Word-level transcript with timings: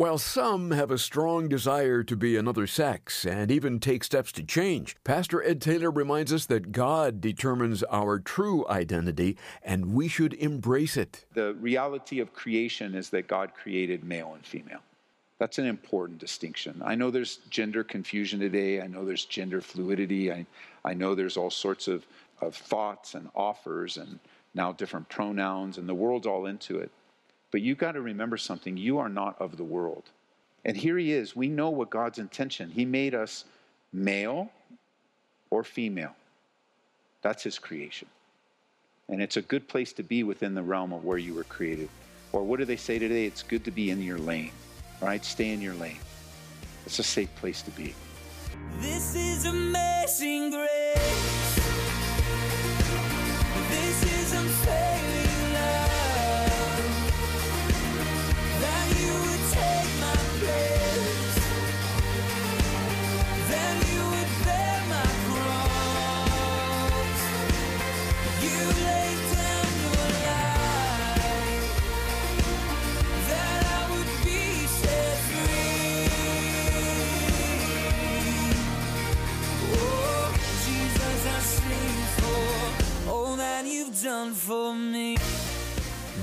While 0.00 0.16
some 0.16 0.70
have 0.70 0.90
a 0.90 0.96
strong 0.96 1.46
desire 1.46 2.02
to 2.04 2.16
be 2.16 2.34
another 2.34 2.66
sex 2.66 3.26
and 3.26 3.50
even 3.50 3.78
take 3.78 4.02
steps 4.02 4.32
to 4.32 4.42
change, 4.42 4.96
Pastor 5.04 5.42
Ed 5.42 5.60
Taylor 5.60 5.90
reminds 5.90 6.32
us 6.32 6.46
that 6.46 6.72
God 6.72 7.20
determines 7.20 7.82
our 7.82 8.18
true 8.18 8.66
identity 8.70 9.36
and 9.62 9.92
we 9.92 10.08
should 10.08 10.32
embrace 10.32 10.96
it. 10.96 11.26
The 11.34 11.52
reality 11.52 12.18
of 12.18 12.32
creation 12.32 12.94
is 12.94 13.10
that 13.10 13.28
God 13.28 13.52
created 13.52 14.02
male 14.02 14.32
and 14.32 14.46
female. 14.46 14.80
That's 15.38 15.58
an 15.58 15.66
important 15.66 16.18
distinction. 16.18 16.80
I 16.82 16.94
know 16.94 17.10
there's 17.10 17.36
gender 17.50 17.84
confusion 17.84 18.40
today. 18.40 18.80
I 18.80 18.86
know 18.86 19.04
there's 19.04 19.26
gender 19.26 19.60
fluidity. 19.60 20.32
I, 20.32 20.46
I 20.82 20.94
know 20.94 21.14
there's 21.14 21.36
all 21.36 21.50
sorts 21.50 21.88
of, 21.88 22.06
of 22.40 22.54
thoughts 22.54 23.16
and 23.16 23.28
offers 23.34 23.98
and 23.98 24.18
now 24.54 24.72
different 24.72 25.10
pronouns, 25.10 25.76
and 25.76 25.86
the 25.86 25.94
world's 25.94 26.26
all 26.26 26.46
into 26.46 26.78
it. 26.78 26.90
But 27.50 27.62
you've 27.62 27.78
got 27.78 27.92
to 27.92 28.00
remember 28.00 28.36
something 28.36 28.76
you 28.76 28.98
are 28.98 29.08
not 29.08 29.40
of 29.40 29.56
the 29.56 29.64
world. 29.64 30.04
And 30.64 30.76
here 30.76 30.98
he 30.98 31.12
is. 31.12 31.34
We 31.34 31.48
know 31.48 31.70
what 31.70 31.90
God's 31.90 32.18
intention. 32.18 32.70
He 32.70 32.84
made 32.84 33.14
us 33.14 33.44
male 33.92 34.50
or 35.50 35.64
female. 35.64 36.14
That's 37.22 37.42
his 37.42 37.58
creation. 37.58 38.08
And 39.08 39.20
it's 39.20 39.36
a 39.36 39.42
good 39.42 39.66
place 39.68 39.92
to 39.94 40.02
be 40.02 40.22
within 40.22 40.54
the 40.54 40.62
realm 40.62 40.92
of 40.92 41.04
where 41.04 41.18
you 41.18 41.34
were 41.34 41.44
created. 41.44 41.88
Or 42.32 42.44
what 42.44 42.60
do 42.60 42.64
they 42.64 42.76
say 42.76 42.98
today? 42.98 43.26
It's 43.26 43.42
good 43.42 43.64
to 43.64 43.70
be 43.70 43.90
in 43.90 44.02
your 44.02 44.18
lane. 44.18 44.52
right? 45.00 45.24
Stay 45.24 45.50
in 45.50 45.60
your 45.60 45.74
lane. 45.74 45.98
It's 46.86 46.98
a 46.98 47.02
safe 47.02 47.34
place 47.36 47.62
to 47.62 47.70
be. 47.72 47.94
This 48.78 49.14
is 49.14 49.46
amazing 49.46 50.50
grace. 50.50 50.69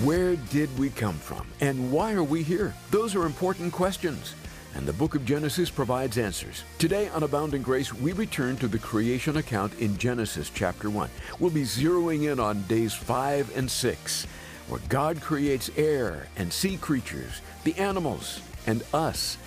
Where 0.07 0.37
did 0.37 0.69
we 0.79 0.89
come 0.89 1.15
from 1.15 1.45
and 1.59 1.91
why 1.91 2.13
are 2.13 2.23
we 2.23 2.41
here? 2.41 2.73
Those 2.91 3.13
are 3.13 3.25
important 3.25 3.73
questions. 3.73 4.35
And 4.73 4.85
the 4.85 4.93
book 4.93 5.15
of 5.15 5.25
Genesis 5.25 5.69
provides 5.69 6.17
answers. 6.17 6.63
Today 6.77 7.09
on 7.09 7.23
Abounding 7.23 7.61
Grace, 7.61 7.93
we 7.93 8.13
return 8.13 8.55
to 8.55 8.69
the 8.69 8.79
creation 8.79 9.35
account 9.35 9.77
in 9.79 9.97
Genesis 9.97 10.49
chapter 10.49 10.89
1. 10.89 11.09
We'll 11.39 11.49
be 11.49 11.63
zeroing 11.63 12.31
in 12.31 12.39
on 12.39 12.61
days 12.67 12.93
5 12.93 13.57
and 13.57 13.69
6, 13.69 14.27
where 14.69 14.79
God 14.87 15.19
creates 15.19 15.69
air 15.75 16.27
and 16.37 16.53
sea 16.53 16.77
creatures, 16.77 17.41
the 17.65 17.75
animals, 17.75 18.39
and 18.65 18.83
us. 18.93 19.37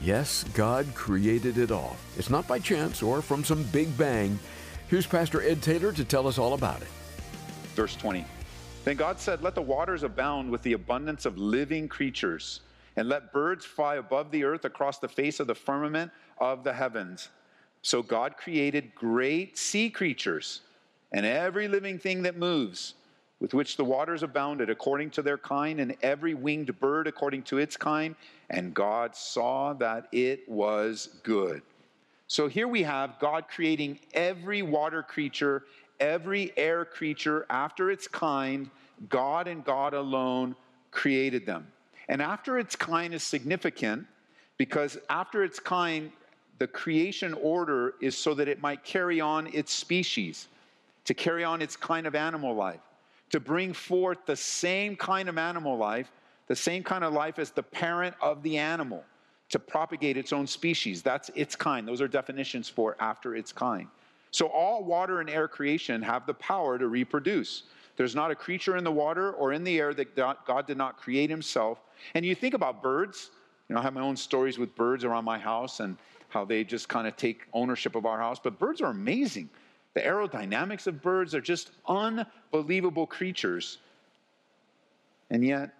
Yes, 0.00 0.46
God 0.54 0.86
created 0.94 1.58
it 1.58 1.70
all. 1.70 1.94
It's 2.16 2.30
not 2.30 2.48
by 2.48 2.58
chance 2.58 3.02
or 3.02 3.20
from 3.20 3.44
some 3.44 3.64
big 3.64 3.94
bang. 3.98 4.38
Here's 4.88 5.06
Pastor 5.06 5.42
Ed 5.42 5.60
Taylor 5.60 5.92
to 5.92 6.06
tell 6.06 6.26
us 6.26 6.38
all 6.38 6.54
about 6.54 6.80
it. 6.80 6.88
Verse 7.74 7.94
20. 7.96 8.24
Then 8.86 8.94
God 8.94 9.18
said, 9.18 9.42
Let 9.42 9.56
the 9.56 9.62
waters 9.62 10.04
abound 10.04 10.48
with 10.48 10.62
the 10.62 10.74
abundance 10.74 11.26
of 11.26 11.36
living 11.36 11.88
creatures, 11.88 12.60
and 12.94 13.08
let 13.08 13.32
birds 13.32 13.64
fly 13.64 13.96
above 13.96 14.30
the 14.30 14.44
earth 14.44 14.64
across 14.64 15.00
the 15.00 15.08
face 15.08 15.40
of 15.40 15.48
the 15.48 15.56
firmament 15.56 16.12
of 16.38 16.62
the 16.62 16.72
heavens. 16.72 17.30
So 17.82 18.00
God 18.00 18.36
created 18.36 18.94
great 18.94 19.58
sea 19.58 19.90
creatures 19.90 20.60
and 21.10 21.26
every 21.26 21.66
living 21.66 21.98
thing 21.98 22.22
that 22.22 22.36
moves, 22.36 22.94
with 23.40 23.54
which 23.54 23.76
the 23.76 23.84
waters 23.84 24.22
abounded 24.22 24.70
according 24.70 25.10
to 25.10 25.22
their 25.22 25.38
kind, 25.38 25.80
and 25.80 25.96
every 26.02 26.34
winged 26.34 26.78
bird 26.78 27.08
according 27.08 27.42
to 27.42 27.58
its 27.58 27.76
kind. 27.76 28.14
And 28.50 28.72
God 28.72 29.16
saw 29.16 29.72
that 29.74 30.06
it 30.12 30.48
was 30.48 31.08
good. 31.24 31.62
So 32.28 32.46
here 32.46 32.68
we 32.68 32.84
have 32.84 33.18
God 33.18 33.46
creating 33.48 33.98
every 34.14 34.62
water 34.62 35.02
creature 35.02 35.64
every 36.00 36.52
air 36.56 36.84
creature 36.84 37.46
after 37.50 37.90
its 37.90 38.08
kind, 38.08 38.70
God 39.08 39.48
and 39.48 39.64
God 39.64 39.94
alone 39.94 40.56
created 40.90 41.46
them. 41.46 41.66
And 42.08 42.22
after 42.22 42.58
its 42.58 42.76
kind 42.76 43.12
is 43.12 43.22
significant 43.22 44.06
because 44.58 44.98
after 45.10 45.42
its 45.42 45.58
kind, 45.58 46.10
the 46.58 46.66
creation 46.66 47.34
order 47.34 47.94
is 48.00 48.16
so 48.16 48.32
that 48.34 48.48
it 48.48 48.60
might 48.60 48.84
carry 48.84 49.20
on 49.20 49.46
its 49.48 49.72
species, 49.72 50.48
to 51.04 51.14
carry 51.14 51.44
on 51.44 51.60
its 51.60 51.76
kind 51.76 52.06
of 52.06 52.14
animal 52.14 52.54
life, 52.54 52.80
to 53.30 53.40
bring 53.40 53.72
forth 53.72 54.18
the 54.26 54.36
same 54.36 54.96
kind 54.96 55.28
of 55.28 55.36
animal 55.36 55.76
life, 55.76 56.10
the 56.46 56.56
same 56.56 56.82
kind 56.82 57.04
of 57.04 57.12
life 57.12 57.38
as 57.38 57.50
the 57.50 57.62
parent 57.62 58.14
of 58.22 58.42
the 58.42 58.56
animal, 58.56 59.04
to 59.50 59.58
propagate 59.58 60.16
its 60.16 60.32
own 60.32 60.46
species. 60.46 61.02
That's 61.02 61.30
its 61.34 61.54
kind. 61.54 61.86
Those 61.86 62.00
are 62.00 62.08
definitions 62.08 62.68
for 62.68 62.96
after 62.98 63.36
its 63.36 63.52
kind. 63.52 63.88
So 64.36 64.48
all 64.48 64.84
water 64.84 65.20
and 65.20 65.30
air 65.30 65.48
creation 65.48 66.02
have 66.02 66.26
the 66.26 66.34
power 66.34 66.78
to 66.78 66.88
reproduce. 66.88 67.62
There's 67.96 68.14
not 68.14 68.30
a 68.30 68.34
creature 68.34 68.76
in 68.76 68.84
the 68.84 68.92
water 68.92 69.32
or 69.32 69.54
in 69.54 69.64
the 69.64 69.78
air 69.78 69.94
that 69.94 70.14
God 70.14 70.66
did 70.66 70.76
not 70.76 70.98
create 70.98 71.30
himself. 71.30 71.78
And 72.14 72.22
you 72.22 72.34
think 72.34 72.52
about 72.52 72.82
birds, 72.82 73.30
you 73.66 73.74
know, 73.74 73.80
I 73.80 73.82
have 73.82 73.94
my 73.94 74.02
own 74.02 74.14
stories 74.14 74.58
with 74.58 74.74
birds 74.74 75.04
around 75.04 75.24
my 75.24 75.38
house 75.38 75.80
and 75.80 75.96
how 76.28 76.44
they 76.44 76.64
just 76.64 76.86
kind 76.86 77.06
of 77.06 77.16
take 77.16 77.46
ownership 77.54 77.96
of 77.96 78.04
our 78.04 78.18
house. 78.18 78.38
But 78.38 78.58
birds 78.58 78.82
are 78.82 78.90
amazing. 78.90 79.48
The 79.94 80.02
aerodynamics 80.02 80.86
of 80.86 81.00
birds 81.00 81.34
are 81.34 81.40
just 81.40 81.70
unbelievable 81.88 83.06
creatures. 83.06 83.78
And 85.30 85.42
yet, 85.42 85.72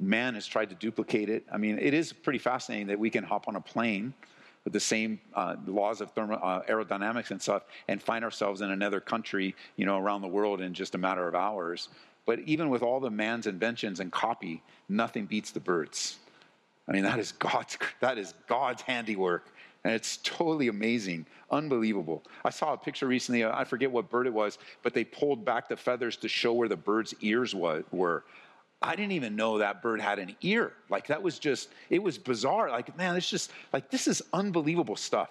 man 0.00 0.34
has 0.34 0.48
tried 0.48 0.70
to 0.70 0.74
duplicate 0.74 1.28
it. 1.28 1.44
I 1.52 1.58
mean, 1.58 1.78
it 1.78 1.94
is 1.94 2.12
pretty 2.12 2.40
fascinating 2.40 2.88
that 2.88 2.98
we 2.98 3.08
can 3.08 3.22
hop 3.22 3.46
on 3.46 3.54
a 3.54 3.60
plane 3.60 4.14
with 4.64 4.72
the 4.72 4.80
same 4.80 5.20
uh, 5.34 5.56
laws 5.66 6.00
of 6.00 6.10
thermo, 6.12 6.34
uh, 6.36 6.62
aerodynamics 6.64 7.30
and 7.30 7.40
stuff 7.40 7.64
and 7.88 8.02
find 8.02 8.24
ourselves 8.24 8.60
in 8.60 8.70
another 8.70 9.00
country, 9.00 9.54
you 9.76 9.86
know, 9.86 9.98
around 9.98 10.22
the 10.22 10.28
world 10.28 10.60
in 10.60 10.74
just 10.74 10.94
a 10.94 10.98
matter 10.98 11.26
of 11.26 11.34
hours. 11.34 11.88
But 12.26 12.40
even 12.40 12.68
with 12.68 12.82
all 12.82 13.00
the 13.00 13.10
man's 13.10 13.46
inventions 13.46 14.00
and 14.00 14.12
copy, 14.12 14.62
nothing 14.88 15.24
beats 15.24 15.50
the 15.50 15.60
birds. 15.60 16.18
I 16.86 16.92
mean, 16.92 17.04
that 17.04 17.18
is 17.18 17.32
God's, 17.32 17.78
that 18.00 18.18
is 18.18 18.34
God's 18.46 18.82
handiwork. 18.82 19.46
And 19.84 19.94
it's 19.94 20.18
totally 20.18 20.68
amazing, 20.68 21.24
unbelievable. 21.50 22.24
I 22.44 22.50
saw 22.50 22.72
a 22.72 22.76
picture 22.76 23.06
recently, 23.06 23.44
I 23.44 23.64
forget 23.64 23.90
what 23.90 24.10
bird 24.10 24.26
it 24.26 24.32
was, 24.32 24.58
but 24.82 24.92
they 24.92 25.04
pulled 25.04 25.44
back 25.44 25.68
the 25.68 25.76
feathers 25.76 26.16
to 26.18 26.28
show 26.28 26.52
where 26.52 26.68
the 26.68 26.76
bird's 26.76 27.14
ears 27.20 27.54
were. 27.54 28.24
I 28.80 28.94
didn't 28.94 29.12
even 29.12 29.34
know 29.34 29.58
that 29.58 29.82
bird 29.82 30.00
had 30.00 30.18
an 30.18 30.36
ear. 30.40 30.72
Like 30.88 31.08
that 31.08 31.22
was 31.22 31.38
just, 31.38 31.70
it 31.90 32.02
was 32.02 32.16
bizarre. 32.16 32.70
Like, 32.70 32.96
man, 32.96 33.16
it's 33.16 33.28
just 33.28 33.50
like, 33.72 33.90
this 33.90 34.06
is 34.06 34.22
unbelievable 34.32 34.96
stuff. 34.96 35.30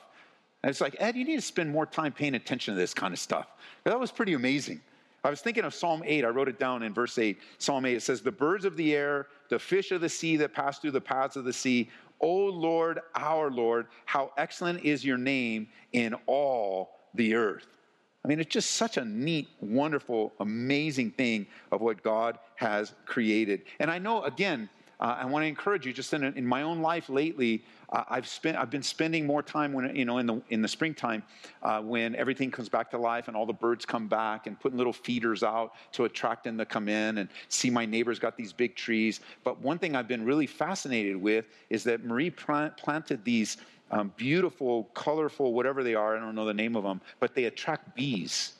And 0.63 0.69
it's 0.69 0.81
like, 0.81 0.96
Ed, 1.00 1.16
you 1.16 1.24
need 1.24 1.38
to 1.38 1.41
spend 1.41 1.72
more 1.72 1.86
time 1.86 2.12
paying 2.12 2.36
attention 2.36 2.74
to 2.74 2.80
this 2.80 2.94
kind 2.94 3.13
of 3.13 3.19
stuff. 3.19 3.47
That 3.84 4.00
was 4.00 4.12
pretty 4.12 4.34
amazing. 4.34 4.81
I 5.24 5.30
was 5.30 5.41
thinking 5.41 5.63
of 5.63 5.74
Psalm 5.74 6.03
8. 6.06 6.25
I 6.25 6.30
wrote 6.30 6.47
it 6.47 6.59
down 6.59 6.84
in 6.84 6.94
verse 6.94 7.18
8. 7.18 7.40
Psalm 7.57 7.86
8, 7.86 7.96
it 7.96 8.02
says, 8.02 8.22
The 8.22 8.31
birds 8.31 8.66
of 8.66 8.75
the 8.75 8.96
air, 8.96 9.28
the 9.50 9.59
fish 9.59 9.91
of 9.91 10.02
the 10.02 10.09
sea 10.09 10.38
that 10.38 10.53
pass 10.53 10.80
through 10.80 10.91
the 10.91 11.02
paths 11.02 11.36
of 11.36 11.46
the 11.46 11.53
sea, 11.53 11.90
O 12.19 12.46
Lord, 12.46 13.00
our 13.16 13.52
Lord, 13.52 13.88
how 14.06 14.31
excellent 14.38 14.84
is 14.84 15.06
your 15.06 15.18
name 15.18 15.68
in 15.94 16.16
all 16.25 16.97
the 17.13 17.36
earth. 17.36 17.78
I 18.27 18.29
mean, 18.29 18.41
it's 18.41 18.53
just 18.53 18.71
such 18.71 18.97
a 18.97 19.05
neat, 19.05 19.47
wonderful, 19.61 20.33
amazing 20.41 21.11
thing 21.11 21.47
of 21.71 21.79
what 21.79 22.03
God 22.03 22.38
has 22.55 22.93
created. 23.05 23.61
And 23.79 23.89
I 23.89 23.99
know, 23.99 24.23
again, 24.23 24.67
uh, 24.99 25.15
I 25.21 25.25
want 25.25 25.43
to 25.43 25.47
encourage 25.47 25.85
you. 25.85 25.93
Just 25.93 26.11
in, 26.13 26.25
in 26.25 26.45
my 26.45 26.63
own 26.63 26.81
life 26.81 27.07
lately, 27.07 27.63
uh, 27.89 28.03
I've 28.09 28.27
spent 28.27 28.57
I've 28.57 28.69
been 28.69 28.83
spending 28.83 29.25
more 29.25 29.41
time 29.41 29.71
when 29.71 29.95
you 29.95 30.03
know 30.03 30.18
in 30.18 30.25
the 30.25 30.41
in 30.50 30.62
the 30.62 30.68
springtime 30.68 31.24
uh, 31.63 31.79
when 31.79 32.15
everything 32.15 32.51
comes 32.51 32.68
back 32.68 32.91
to 32.91 32.97
life 32.97 33.29
and 33.29 33.38
all 33.38 33.45
the 33.45 33.53
birds 33.53 33.85
come 33.85 34.07
back 34.09 34.45
and 34.47 34.59
putting 34.59 34.77
little 34.77 34.91
feeders 34.91 35.41
out 35.41 35.75
to 35.94 36.03
attract 36.03 36.44
them 36.44 36.57
to 36.57 36.65
come 36.65 36.89
in 36.89 37.19
and 37.19 37.30
see 37.47 37.69
my 37.69 37.85
neighbors 37.85 38.19
got 38.19 38.35
these 38.35 38.51
big 38.51 38.75
trees. 38.75 39.21
But 39.45 39.62
one 39.62 39.77
thing 39.77 39.95
I've 39.95 40.07
been 40.09 40.25
really 40.25 40.47
fascinated 40.47 41.15
with 41.15 41.45
is 41.69 41.85
that 41.85 42.03
Marie 42.03 42.31
plant, 42.31 42.75
planted 42.75 43.23
these 43.23 43.57
um, 43.92 44.12
beautiful, 44.18 44.86
colorful, 44.94 45.54
whatever 45.54 45.84
they 45.84 45.95
are. 45.95 46.18
I 46.18 46.19
don't 46.19 46.36
know 46.36 46.45
the 46.45 46.54
name 46.54 46.75
of 46.75 46.84
them, 46.84 47.01
but 47.19 47.36
they 47.36 47.45
attract 47.45 47.95
bees. 47.95 48.54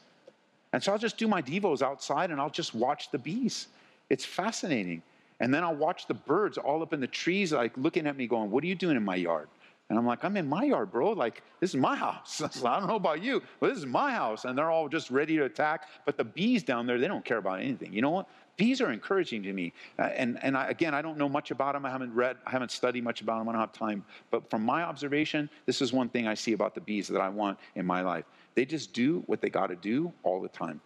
And 0.74 0.84
so 0.84 0.92
I'll 0.92 0.98
just 0.98 1.18
do 1.18 1.28
my 1.28 1.42
devos 1.42 1.82
outside 1.82 2.32
and 2.32 2.40
I'll 2.40 2.50
just 2.50 2.76
watch 2.76 3.12
the 3.12 3.18
bees. 3.18 3.68
It's 4.10 4.26
fascinating. 4.26 5.02
And 5.40 5.54
then 5.54 5.64
I'll 5.64 5.76
watch 5.76 6.08
the 6.08 6.14
birds 6.14 6.58
all 6.58 6.82
up 6.82 6.94
in 6.94 7.00
the 7.00 7.08
trees, 7.08 7.54
like 7.54 7.78
looking 7.78 8.08
at 8.08 8.18
me, 8.18 8.28
going, 8.28 8.50
What 8.50 8.64
are 8.64 8.68
you 8.68 8.76
doing 8.76 8.98
in 8.98 9.04
my 9.04 9.16
yard? 9.16 9.48
And 9.90 9.98
I'm 9.98 10.06
like, 10.06 10.26
I'm 10.26 10.36
in 10.36 10.48
my 10.48 10.66
yard, 10.66 10.92
bro. 10.92 11.12
Like, 11.12 11.44
this 11.62 11.70
is 11.70 11.78
my 11.78 11.96
house. 11.96 12.42
I 12.66 12.80
don't 12.80 12.88
know 12.88 12.96
about 12.96 13.24
you, 13.24 13.42
but 13.60 13.70
this 13.70 13.78
is 13.78 13.86
my 13.86 14.12
house. 14.12 14.44
And 14.44 14.58
they're 14.58 14.70
all 14.70 14.90
just 14.90 15.10
ready 15.10 15.38
to 15.38 15.46
attack. 15.46 15.88
But 16.06 16.18
the 16.18 16.26
bees 16.26 16.64
down 16.64 16.86
there, 16.86 17.00
they 17.00 17.08
don't 17.08 17.24
care 17.24 17.38
about 17.38 17.62
anything. 17.62 17.94
You 17.94 18.02
know 18.02 18.10
what? 18.10 18.28
Bees 18.58 18.82
are 18.82 18.92
encouraging 18.92 19.44
to 19.44 19.54
me. 19.54 19.72
Uh, 19.98 20.04
and 20.04 20.40
and 20.44 20.58
I, 20.58 20.68
again, 20.68 20.94
I 20.94 21.02
don't 21.02 21.18
know 21.18 21.30
much 21.30 21.52
about 21.52 21.74
them. 21.74 21.86
I 21.86 21.90
haven't 21.90 22.14
read, 22.14 22.38
I 22.46 22.52
haven't 22.52 22.72
studied 22.72 23.04
much 23.04 23.22
about 23.22 23.38
them. 23.38 23.48
I 23.48 23.52
don't 23.54 23.62
have 23.62 23.72
time. 23.72 24.04
But 24.30 24.50
from 24.50 24.64
my 24.64 24.84
observation, 24.84 25.50
this 25.66 25.82
is 25.82 25.94
one 25.94 26.10
thing 26.10 26.28
I 26.28 26.34
see 26.34 26.54
about 26.54 26.76
the 26.76 26.82
bees 26.82 27.08
that 27.08 27.22
I 27.22 27.30
want 27.30 27.58
in 27.76 27.86
my 27.86 28.02
life. 28.02 28.26
They 28.56 28.66
just 28.66 28.92
do 28.94 29.24
what 29.28 29.42
they 29.42 29.50
got 29.50 29.68
to 29.68 29.76
do 29.76 30.12
all 30.24 30.42
the 30.42 30.50
time. 30.50 30.82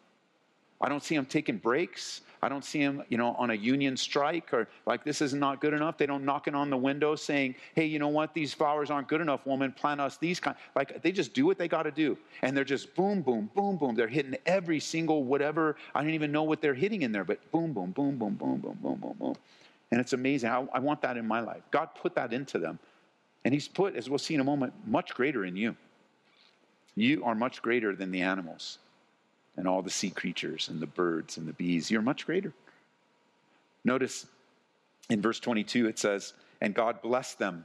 I 0.81 0.89
don't 0.89 1.04
see 1.04 1.16
them 1.16 1.25
taking 1.25 1.57
breaks. 1.57 2.22
I 2.44 2.50
don't 2.50 2.66
see 2.66 2.80
them, 2.80 3.04
you 3.10 3.18
know, 3.18 3.36
on 3.36 3.51
a 3.51 3.54
union 3.54 3.95
strike 3.95 4.51
or 4.51 4.68
like 4.88 5.04
this 5.04 5.22
is 5.22 5.33
not 5.33 5.62
good 5.62 5.74
enough. 5.74 5.98
They 5.98 6.07
don't 6.07 6.25
knocking 6.25 6.56
on 6.56 6.72
the 6.72 6.78
window 6.78 7.16
saying, 7.16 7.54
"Hey, 7.75 7.86
you 7.86 8.00
know 8.00 8.07
what? 8.07 8.33
These 8.33 8.51
flowers 8.54 8.89
aren't 8.89 9.07
good 9.07 9.22
enough, 9.22 9.45
woman. 9.45 9.72
Plant 9.72 10.01
us 10.01 10.18
these 10.18 10.39
kind." 10.39 10.57
Like 10.75 11.04
they 11.04 11.12
just 11.12 11.33
do 11.33 11.45
what 11.45 11.60
they 11.60 11.68
got 11.68 11.83
to 11.83 11.92
do, 11.92 12.18
and 12.42 12.57
they're 12.57 12.63
just 12.63 12.95
boom, 12.95 13.22
boom, 13.22 13.51
boom, 13.54 13.78
boom. 13.78 13.94
They're 13.94 14.07
hitting 14.07 14.36
every 14.48 14.80
single 14.80 15.24
whatever. 15.24 15.75
I 15.94 16.01
don't 16.01 16.16
even 16.16 16.31
know 16.31 16.44
what 16.44 16.62
they're 16.62 16.74
hitting 16.74 17.04
in 17.04 17.12
there, 17.12 17.24
but 17.24 17.39
boom, 17.51 17.74
boom, 17.74 17.92
boom, 17.92 18.18
boom, 18.18 18.34
boom, 18.34 18.57
boom, 18.57 18.77
boom, 18.81 19.00
boom, 19.00 19.16
boom. 19.19 19.36
And 19.92 20.01
it's 20.01 20.13
amazing. 20.13 20.50
I, 20.50 20.66
I 20.74 20.80
want 20.80 21.01
that 21.01 21.18
in 21.18 21.27
my 21.27 21.42
life. 21.42 21.62
God 21.69 21.89
put 21.94 22.16
that 22.16 22.34
into 22.34 22.57
them, 22.57 22.80
and 23.45 23.54
He's 23.54 23.68
put, 23.68 23.95
as 23.95 24.10
we'll 24.10 24.18
see 24.18 24.34
in 24.34 24.39
a 24.39 24.45
moment, 24.45 24.74
much 24.88 25.13
greater 25.13 25.45
in 25.45 25.56
you. 25.56 25.75
You 26.95 27.24
are 27.24 27.36
much 27.36 27.62
greater 27.62 27.95
than 27.95 28.10
the 28.10 28.22
animals 28.22 28.80
and 29.62 29.68
all 29.68 29.84
the 29.84 29.92
sea 29.92 30.10
creatures 30.10 30.69
and 30.69 30.80
the 30.80 30.88
birds 30.88 31.38
and 31.38 31.48
the 31.48 31.54
bees. 31.54 31.92
You're 31.92 32.02
much 32.02 32.25
greater. 32.25 32.52
Notice 33.84 34.25
in 35.12 35.22
verse 35.22 35.40
22 35.40 35.88
it 35.88 36.00
says, 36.00 36.34
And 36.62 36.74
God 36.74 37.00
blessed 37.04 37.38
them, 37.38 37.63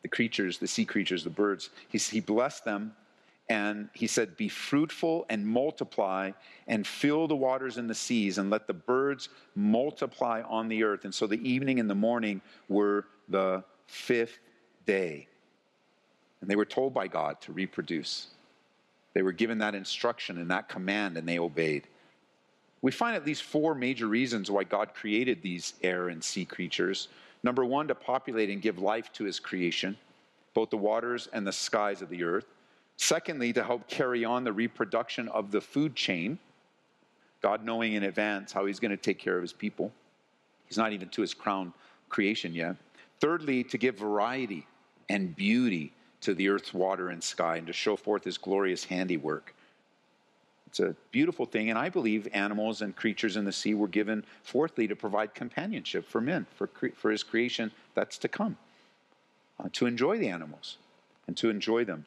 the 0.00 0.08
creatures, 0.08 0.56
the 0.56 0.66
sea 0.66 0.86
creatures, 0.86 1.22
the 1.22 1.28
birds. 1.28 1.68
He, 1.90 1.98
he 1.98 2.20
blessed 2.20 2.64
them 2.64 2.94
and 3.50 3.90
he 3.92 4.06
said, 4.06 4.34
Be 4.38 4.48
fruitful 4.48 5.26
and 5.28 5.46
multiply 5.46 6.30
and 6.68 6.86
fill 6.86 7.28
the 7.28 7.36
waters 7.36 7.76
and 7.76 7.90
the 7.90 7.94
seas 7.94 8.38
and 8.38 8.48
let 8.48 8.66
the 8.66 8.72
birds 8.72 9.28
multiply 9.54 10.40
on 10.48 10.68
the 10.68 10.84
earth. 10.84 11.04
And 11.04 11.14
so 11.14 11.26
the 11.26 11.46
evening 11.46 11.80
and 11.80 11.90
the 11.90 11.94
morning 11.94 12.40
were 12.70 13.04
the 13.28 13.62
fifth 13.88 14.38
day. 14.86 15.28
And 16.40 16.48
they 16.48 16.56
were 16.56 16.64
told 16.64 16.94
by 16.94 17.08
God 17.08 17.42
to 17.42 17.52
reproduce. 17.52 18.28
They 19.14 19.22
were 19.22 19.32
given 19.32 19.58
that 19.58 19.74
instruction 19.74 20.38
and 20.38 20.50
that 20.50 20.68
command, 20.68 21.16
and 21.16 21.26
they 21.26 21.38
obeyed. 21.38 21.86
We 22.82 22.90
find 22.90 23.16
at 23.16 23.24
least 23.24 23.44
four 23.44 23.74
major 23.74 24.08
reasons 24.08 24.50
why 24.50 24.64
God 24.64 24.92
created 24.92 25.40
these 25.40 25.74
air 25.82 26.08
and 26.08 26.22
sea 26.22 26.44
creatures. 26.44 27.08
Number 27.42 27.64
one, 27.64 27.88
to 27.88 27.94
populate 27.94 28.50
and 28.50 28.60
give 28.60 28.78
life 28.78 29.12
to 29.14 29.24
his 29.24 29.40
creation, 29.40 29.96
both 30.52 30.70
the 30.70 30.76
waters 30.76 31.28
and 31.32 31.46
the 31.46 31.52
skies 31.52 32.02
of 32.02 32.10
the 32.10 32.24
earth. 32.24 32.46
Secondly, 32.96 33.52
to 33.52 33.64
help 33.64 33.88
carry 33.88 34.24
on 34.24 34.44
the 34.44 34.52
reproduction 34.52 35.28
of 35.28 35.50
the 35.50 35.60
food 35.60 35.94
chain, 35.94 36.38
God 37.40 37.64
knowing 37.64 37.94
in 37.94 38.04
advance 38.04 38.52
how 38.52 38.66
he's 38.66 38.80
going 38.80 38.90
to 38.90 38.96
take 38.96 39.18
care 39.18 39.36
of 39.36 39.42
his 39.42 39.52
people. 39.52 39.92
He's 40.66 40.78
not 40.78 40.92
even 40.92 41.08
to 41.10 41.20
his 41.20 41.34
crown 41.34 41.72
creation 42.08 42.54
yet. 42.54 42.76
Thirdly, 43.20 43.64
to 43.64 43.78
give 43.78 43.98
variety 43.98 44.66
and 45.08 45.34
beauty 45.34 45.92
to 46.24 46.34
the 46.34 46.48
earth's 46.48 46.74
water 46.74 47.08
and 47.08 47.22
sky 47.22 47.56
and 47.56 47.66
to 47.66 47.72
show 47.72 47.96
forth 47.96 48.24
his 48.24 48.38
glorious 48.38 48.84
handiwork. 48.84 49.54
It's 50.66 50.80
a 50.80 50.96
beautiful 51.12 51.46
thing, 51.46 51.70
and 51.70 51.78
I 51.78 51.88
believe 51.88 52.26
animals 52.32 52.82
and 52.82 52.96
creatures 52.96 53.36
in 53.36 53.44
the 53.44 53.52
sea 53.52 53.74
were 53.74 53.86
given, 53.86 54.24
fourthly, 54.42 54.88
to 54.88 54.96
provide 54.96 55.34
companionship 55.34 56.08
for 56.08 56.20
men, 56.20 56.46
for, 56.56 56.68
for 56.96 57.10
his 57.10 57.22
creation 57.22 57.70
that's 57.94 58.18
to 58.18 58.28
come, 58.28 58.56
uh, 59.60 59.68
to 59.74 59.86
enjoy 59.86 60.18
the 60.18 60.28
animals 60.28 60.78
and 61.28 61.36
to 61.36 61.48
enjoy 61.48 61.84
them. 61.84 62.04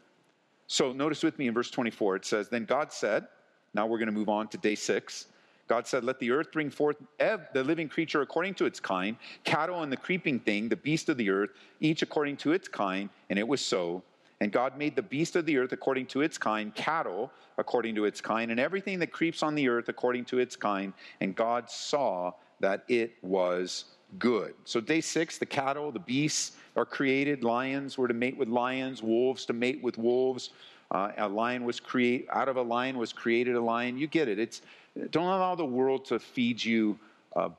So 0.67 0.91
notice 0.91 1.23
with 1.23 1.39
me 1.39 1.47
in 1.47 1.53
verse 1.53 1.71
24, 1.71 2.17
it 2.17 2.25
says, 2.25 2.49
Then 2.49 2.65
God 2.65 2.91
said, 2.91 3.27
now 3.73 3.85
we're 3.85 3.99
going 3.99 4.07
to 4.07 4.13
move 4.13 4.29
on 4.29 4.47
to 4.49 4.57
day 4.57 4.75
six. 4.75 5.27
God 5.67 5.87
said, 5.87 6.03
Let 6.03 6.19
the 6.19 6.31
earth 6.31 6.51
bring 6.51 6.69
forth 6.69 6.97
the 7.19 7.63
living 7.63 7.89
creature 7.89 8.21
according 8.21 8.55
to 8.55 8.65
its 8.65 8.79
kind, 8.79 9.17
cattle 9.43 9.83
and 9.83 9.91
the 9.91 9.97
creeping 9.97 10.39
thing, 10.39 10.69
the 10.69 10.75
beast 10.75 11.09
of 11.09 11.17
the 11.17 11.29
earth, 11.29 11.49
each 11.79 12.01
according 12.01 12.37
to 12.37 12.53
its 12.53 12.67
kind. 12.67 13.09
And 13.29 13.37
it 13.37 13.47
was 13.47 13.61
so. 13.61 14.03
And 14.39 14.51
God 14.51 14.77
made 14.77 14.95
the 14.95 15.01
beast 15.01 15.35
of 15.35 15.45
the 15.45 15.57
earth 15.57 15.71
according 15.71 16.05
to 16.07 16.21
its 16.21 16.37
kind, 16.37 16.73
cattle 16.75 17.31
according 17.57 17.95
to 17.95 18.05
its 18.05 18.21
kind, 18.21 18.51
and 18.51 18.59
everything 18.59 18.99
that 18.99 19.11
creeps 19.11 19.41
on 19.41 19.55
the 19.55 19.67
earth 19.67 19.89
according 19.89 20.25
to 20.25 20.39
its 20.39 20.55
kind. 20.55 20.93
And 21.21 21.35
God 21.35 21.69
saw 21.69 22.33
that 22.59 22.83
it 22.87 23.15
was 23.21 23.85
good. 24.19 24.53
So, 24.63 24.79
day 24.79 25.01
six, 25.01 25.37
the 25.37 25.45
cattle, 25.45 25.91
the 25.91 25.99
beasts 25.99 26.55
are 26.77 26.85
created. 26.85 27.43
Lions 27.43 27.97
were 27.97 28.07
to 28.07 28.13
mate 28.13 28.37
with 28.37 28.47
lions, 28.47 29.01
wolves 29.03 29.45
to 29.47 29.53
mate 29.53 29.81
with 29.81 29.97
wolves. 29.97 30.51
Uh, 30.91 31.11
a 31.17 31.27
lion 31.27 31.65
was 31.65 31.79
created, 31.79 32.27
out 32.31 32.47
of 32.47 32.55
a 32.55 32.61
lion 32.61 32.97
was 32.97 33.11
created 33.11 33.55
a 33.55 33.61
lion. 33.61 33.97
You 33.97 34.07
get 34.07 34.29
it. 34.29 34.39
It's 34.39 34.61
don't 35.09 35.25
allow 35.25 35.55
the 35.55 35.65
world 35.65 36.05
to 36.05 36.19
feed 36.19 36.63
you 36.63 36.97
a, 37.35 37.51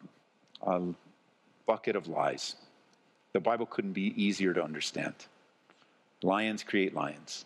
a 0.63 0.83
bucket 1.67 1.97
of 1.97 2.09
lies. 2.09 2.57
The 3.33 3.41
Bible 3.41 3.67
couldn't 3.67 3.93
be 3.93 4.15
easier 4.21 4.55
to 4.55 4.63
understand. 4.63 5.15
Lions 6.23 6.63
create 6.63 6.95
lions. 6.95 7.45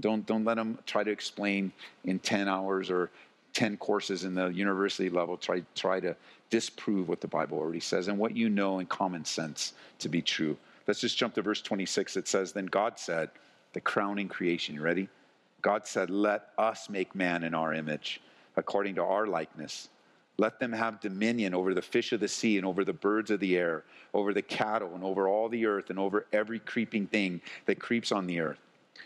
Don't, 0.00 0.26
don't 0.26 0.44
let 0.44 0.56
them 0.56 0.78
try 0.86 1.04
to 1.04 1.10
explain 1.10 1.70
in 2.04 2.18
10 2.18 2.48
hours 2.48 2.90
or 2.90 3.10
10 3.52 3.76
courses 3.76 4.24
in 4.24 4.34
the 4.34 4.48
university 4.48 5.08
level, 5.08 5.36
try, 5.36 5.62
try 5.76 6.00
to 6.00 6.16
disprove 6.50 7.08
what 7.08 7.20
the 7.20 7.28
Bible 7.28 7.58
already 7.58 7.78
says 7.78 8.08
and 8.08 8.18
what 8.18 8.36
you 8.36 8.48
know 8.48 8.80
in 8.80 8.86
common 8.86 9.24
sense 9.24 9.74
to 10.00 10.08
be 10.08 10.20
true. 10.20 10.56
Let's 10.86 11.00
just 11.00 11.16
jump 11.16 11.34
to 11.34 11.42
verse 11.42 11.62
26. 11.62 12.16
It 12.16 12.28
says, 12.28 12.52
Then 12.52 12.66
God 12.66 12.98
said, 12.98 13.30
the 13.74 13.80
crowning 13.80 14.28
creation, 14.28 14.74
you 14.74 14.80
ready? 14.80 15.08
God 15.60 15.86
said, 15.86 16.08
Let 16.08 16.48
us 16.56 16.88
make 16.88 17.14
man 17.14 17.44
in 17.44 17.54
our 17.54 17.74
image 17.74 18.20
according 18.56 18.94
to 18.94 19.02
our 19.02 19.26
likeness. 19.26 19.88
Let 20.36 20.58
them 20.58 20.72
have 20.72 21.00
dominion 21.00 21.54
over 21.54 21.74
the 21.74 21.82
fish 21.82 22.12
of 22.12 22.20
the 22.20 22.28
sea 22.28 22.56
and 22.56 22.66
over 22.66 22.84
the 22.84 22.92
birds 22.92 23.30
of 23.30 23.40
the 23.40 23.56
air, 23.56 23.84
over 24.12 24.32
the 24.32 24.42
cattle 24.42 24.94
and 24.94 25.04
over 25.04 25.28
all 25.28 25.48
the 25.48 25.66
earth 25.66 25.90
and 25.90 25.98
over 25.98 26.26
every 26.32 26.58
creeping 26.58 27.06
thing 27.06 27.40
that 27.66 27.78
creeps 27.78 28.10
on 28.10 28.26
the 28.26 28.40
earth. 28.40 28.58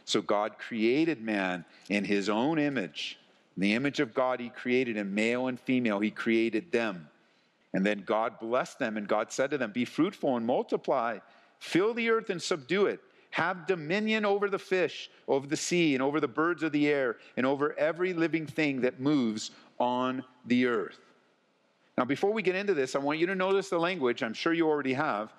So 0.04 0.22
God 0.22 0.58
created 0.58 1.20
man 1.20 1.64
in 1.90 2.04
his 2.04 2.28
own 2.28 2.58
image. 2.58 3.19
In 3.56 3.62
the 3.62 3.74
image 3.74 4.00
of 4.00 4.14
God, 4.14 4.40
he 4.40 4.48
created 4.48 4.96
him, 4.96 5.14
male 5.14 5.48
and 5.48 5.60
female, 5.60 6.00
he 6.00 6.10
created 6.10 6.72
them. 6.72 7.08
And 7.74 7.84
then 7.84 8.04
God 8.06 8.38
blessed 8.38 8.78
them, 8.78 8.96
and 8.96 9.06
God 9.06 9.31
said 9.31 9.50
to 9.50 9.58
them, 9.58 9.72
Be 9.72 9.84
fruitful 9.84 10.36
and 10.36 10.46
multiply, 10.46 11.19
fill 11.58 11.94
the 11.94 12.10
earth 12.10 12.31
and 12.31 12.40
subdue 12.40 12.87
it 12.87 13.00
have 13.31 13.66
dominion 13.66 14.25
over 14.25 14.49
the 14.49 14.58
fish, 14.58 15.10
over 15.26 15.46
the 15.46 15.56
sea, 15.56 15.94
and 15.94 16.02
over 16.02 16.20
the 16.20 16.28
birds 16.28 16.62
of 16.62 16.72
the 16.72 16.88
air, 16.88 17.16
and 17.37 17.44
over 17.44 17.78
every 17.78 18.12
living 18.12 18.46
thing 18.46 18.81
that 18.81 19.00
moves 19.00 19.50
on 19.78 20.25
the 20.46 20.66
earth. 20.66 20.99
Now, 21.96 22.05
before 22.05 22.32
we 22.32 22.43
get 22.43 22.55
into 22.55 22.75
this, 22.75 22.94
I 22.94 22.99
want 22.99 23.19
you 23.19 23.26
to 23.26 23.34
notice 23.34 23.69
the 23.69 23.78
language. 23.78 24.22
I'm 24.22 24.34
sure 24.34 24.52
you 24.52 24.69
already 24.69 24.94
have, 24.94 25.32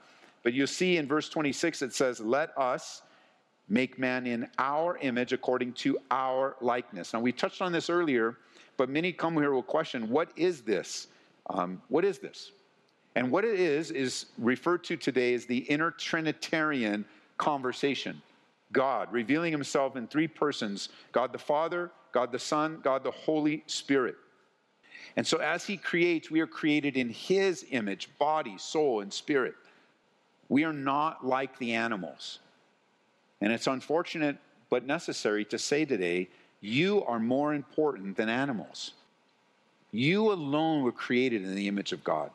but 0.43 0.53
you'll 0.53 0.67
see 0.67 0.97
in 0.97 1.07
verse 1.07 1.29
26 1.29 1.81
it 1.81 1.93
says, 1.93 2.19
Let 2.19 2.57
us 2.57 3.01
make 3.69 3.97
man 3.97 4.27
in 4.27 4.47
our 4.57 4.97
image 4.97 5.33
according 5.33 5.73
to 5.73 5.97
our 6.11 6.55
likeness. 6.61 7.13
Now, 7.13 7.21
we 7.21 7.31
touched 7.31 7.61
on 7.61 7.71
this 7.71 7.89
earlier, 7.89 8.37
but 8.77 8.89
many 8.89 9.11
come 9.11 9.35
here 9.35 9.51
will 9.51 9.63
question, 9.63 10.09
What 10.09 10.31
is 10.35 10.61
this? 10.61 11.07
Um, 11.49 11.81
what 11.87 12.05
is 12.05 12.19
this? 12.19 12.51
And 13.15 13.31
what 13.31 13.43
it 13.43 13.59
is, 13.59 13.91
is 13.91 14.27
referred 14.37 14.83
to 14.85 14.97
today 14.97 15.33
as 15.33 15.45
the 15.45 15.57
inner 15.57 15.91
Trinitarian 15.91 17.05
conversation. 17.37 18.21
God 18.71 19.11
revealing 19.11 19.51
himself 19.51 19.95
in 19.95 20.07
three 20.07 20.27
persons 20.27 20.89
God 21.11 21.33
the 21.33 21.39
Father, 21.39 21.91
God 22.11 22.31
the 22.31 22.39
Son, 22.39 22.79
God 22.83 23.03
the 23.03 23.11
Holy 23.11 23.63
Spirit. 23.65 24.15
And 25.15 25.25
so, 25.25 25.39
as 25.39 25.65
he 25.65 25.75
creates, 25.75 26.29
we 26.29 26.39
are 26.39 26.47
created 26.47 26.95
in 26.95 27.09
his 27.09 27.65
image 27.71 28.09
body, 28.19 28.57
soul, 28.57 29.01
and 29.01 29.11
spirit. 29.11 29.55
We 30.49 30.63
are 30.63 30.73
not 30.73 31.25
like 31.25 31.57
the 31.57 31.73
animals. 31.73 32.39
And 33.41 33.51
it's 33.51 33.67
unfortunate 33.67 34.37
but 34.69 34.85
necessary 34.85 35.45
to 35.45 35.57
say 35.57 35.85
today 35.85 36.29
you 36.61 37.03
are 37.05 37.19
more 37.19 37.53
important 37.53 38.17
than 38.17 38.29
animals. 38.29 38.91
You 39.91 40.31
alone 40.31 40.83
were 40.83 40.91
created 40.91 41.43
in 41.43 41.55
the 41.55 41.67
image 41.67 41.91
of 41.91 42.03
God. 42.03 42.31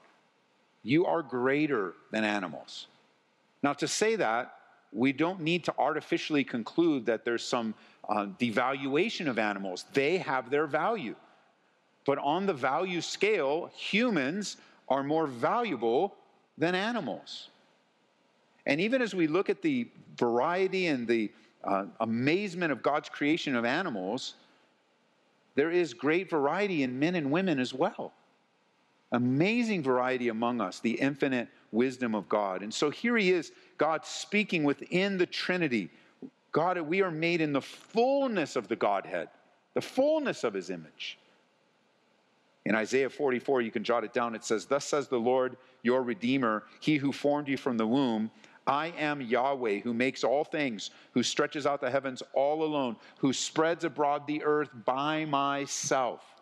You 0.84 1.06
are 1.06 1.22
greater 1.22 1.94
than 2.12 2.22
animals. 2.22 2.86
Now, 3.62 3.72
to 3.72 3.88
say 3.88 4.14
that 4.16 4.54
we 4.92 5.12
don't 5.12 5.40
need 5.40 5.64
to 5.64 5.74
artificially 5.76 6.44
conclude 6.44 7.06
that 7.06 7.24
there's 7.24 7.42
some 7.44 7.74
uh, 8.08 8.26
devaluation 8.38 9.28
of 9.28 9.38
animals. 9.38 9.86
They 9.92 10.18
have 10.18 10.50
their 10.50 10.66
value. 10.66 11.16
But 12.06 12.18
on 12.18 12.46
the 12.46 12.52
value 12.52 13.00
scale, 13.00 13.70
humans 13.74 14.58
are 14.88 15.02
more 15.02 15.26
valuable 15.26 16.14
than 16.58 16.74
animals. 16.74 17.48
And 18.66 18.80
even 18.80 19.02
as 19.02 19.14
we 19.14 19.26
look 19.26 19.50
at 19.50 19.62
the 19.62 19.88
variety 20.16 20.86
and 20.86 21.08
the 21.08 21.32
uh, 21.64 21.86
amazement 22.00 22.72
of 22.72 22.82
God's 22.82 23.08
creation 23.08 23.56
of 23.56 23.64
animals, 23.64 24.34
there 25.54 25.70
is 25.70 25.94
great 25.94 26.28
variety 26.30 26.82
in 26.82 26.98
men 26.98 27.14
and 27.14 27.30
women 27.30 27.58
as 27.58 27.72
well. 27.72 28.12
Amazing 29.14 29.84
variety 29.84 30.28
among 30.28 30.60
us, 30.60 30.80
the 30.80 30.90
infinite 30.90 31.46
wisdom 31.70 32.16
of 32.16 32.28
God. 32.28 32.62
And 32.62 32.74
so 32.74 32.90
here 32.90 33.16
he 33.16 33.30
is, 33.30 33.52
God 33.78 34.04
speaking 34.04 34.64
within 34.64 35.18
the 35.18 35.26
Trinity. 35.26 35.88
God, 36.50 36.80
we 36.80 37.00
are 37.00 37.12
made 37.12 37.40
in 37.40 37.52
the 37.52 37.60
fullness 37.60 38.56
of 38.56 38.66
the 38.66 38.74
Godhead, 38.74 39.28
the 39.74 39.80
fullness 39.80 40.42
of 40.42 40.52
his 40.52 40.68
image. 40.68 41.16
In 42.64 42.74
Isaiah 42.74 43.08
44, 43.08 43.60
you 43.60 43.70
can 43.70 43.84
jot 43.84 44.02
it 44.02 44.12
down. 44.12 44.34
It 44.34 44.42
says, 44.42 44.66
Thus 44.66 44.84
says 44.84 45.06
the 45.06 45.16
Lord, 45.16 45.58
your 45.82 46.02
Redeemer, 46.02 46.64
he 46.80 46.96
who 46.96 47.12
formed 47.12 47.46
you 47.46 47.56
from 47.56 47.76
the 47.76 47.86
womb. 47.86 48.32
I 48.66 48.88
am 48.98 49.20
Yahweh, 49.20 49.80
who 49.80 49.94
makes 49.94 50.24
all 50.24 50.42
things, 50.42 50.90
who 51.12 51.22
stretches 51.22 51.66
out 51.66 51.80
the 51.80 51.90
heavens 51.90 52.20
all 52.32 52.64
alone, 52.64 52.96
who 53.18 53.32
spreads 53.32 53.84
abroad 53.84 54.26
the 54.26 54.42
earth 54.42 54.70
by 54.84 55.24
myself. 55.24 56.33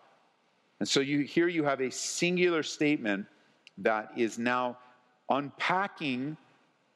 And 0.82 0.88
so 0.88 0.98
you, 0.98 1.20
here 1.20 1.46
you 1.46 1.62
have 1.62 1.80
a 1.80 1.92
singular 1.92 2.64
statement 2.64 3.24
that 3.78 4.10
is 4.16 4.36
now 4.36 4.78
unpacking, 5.30 6.36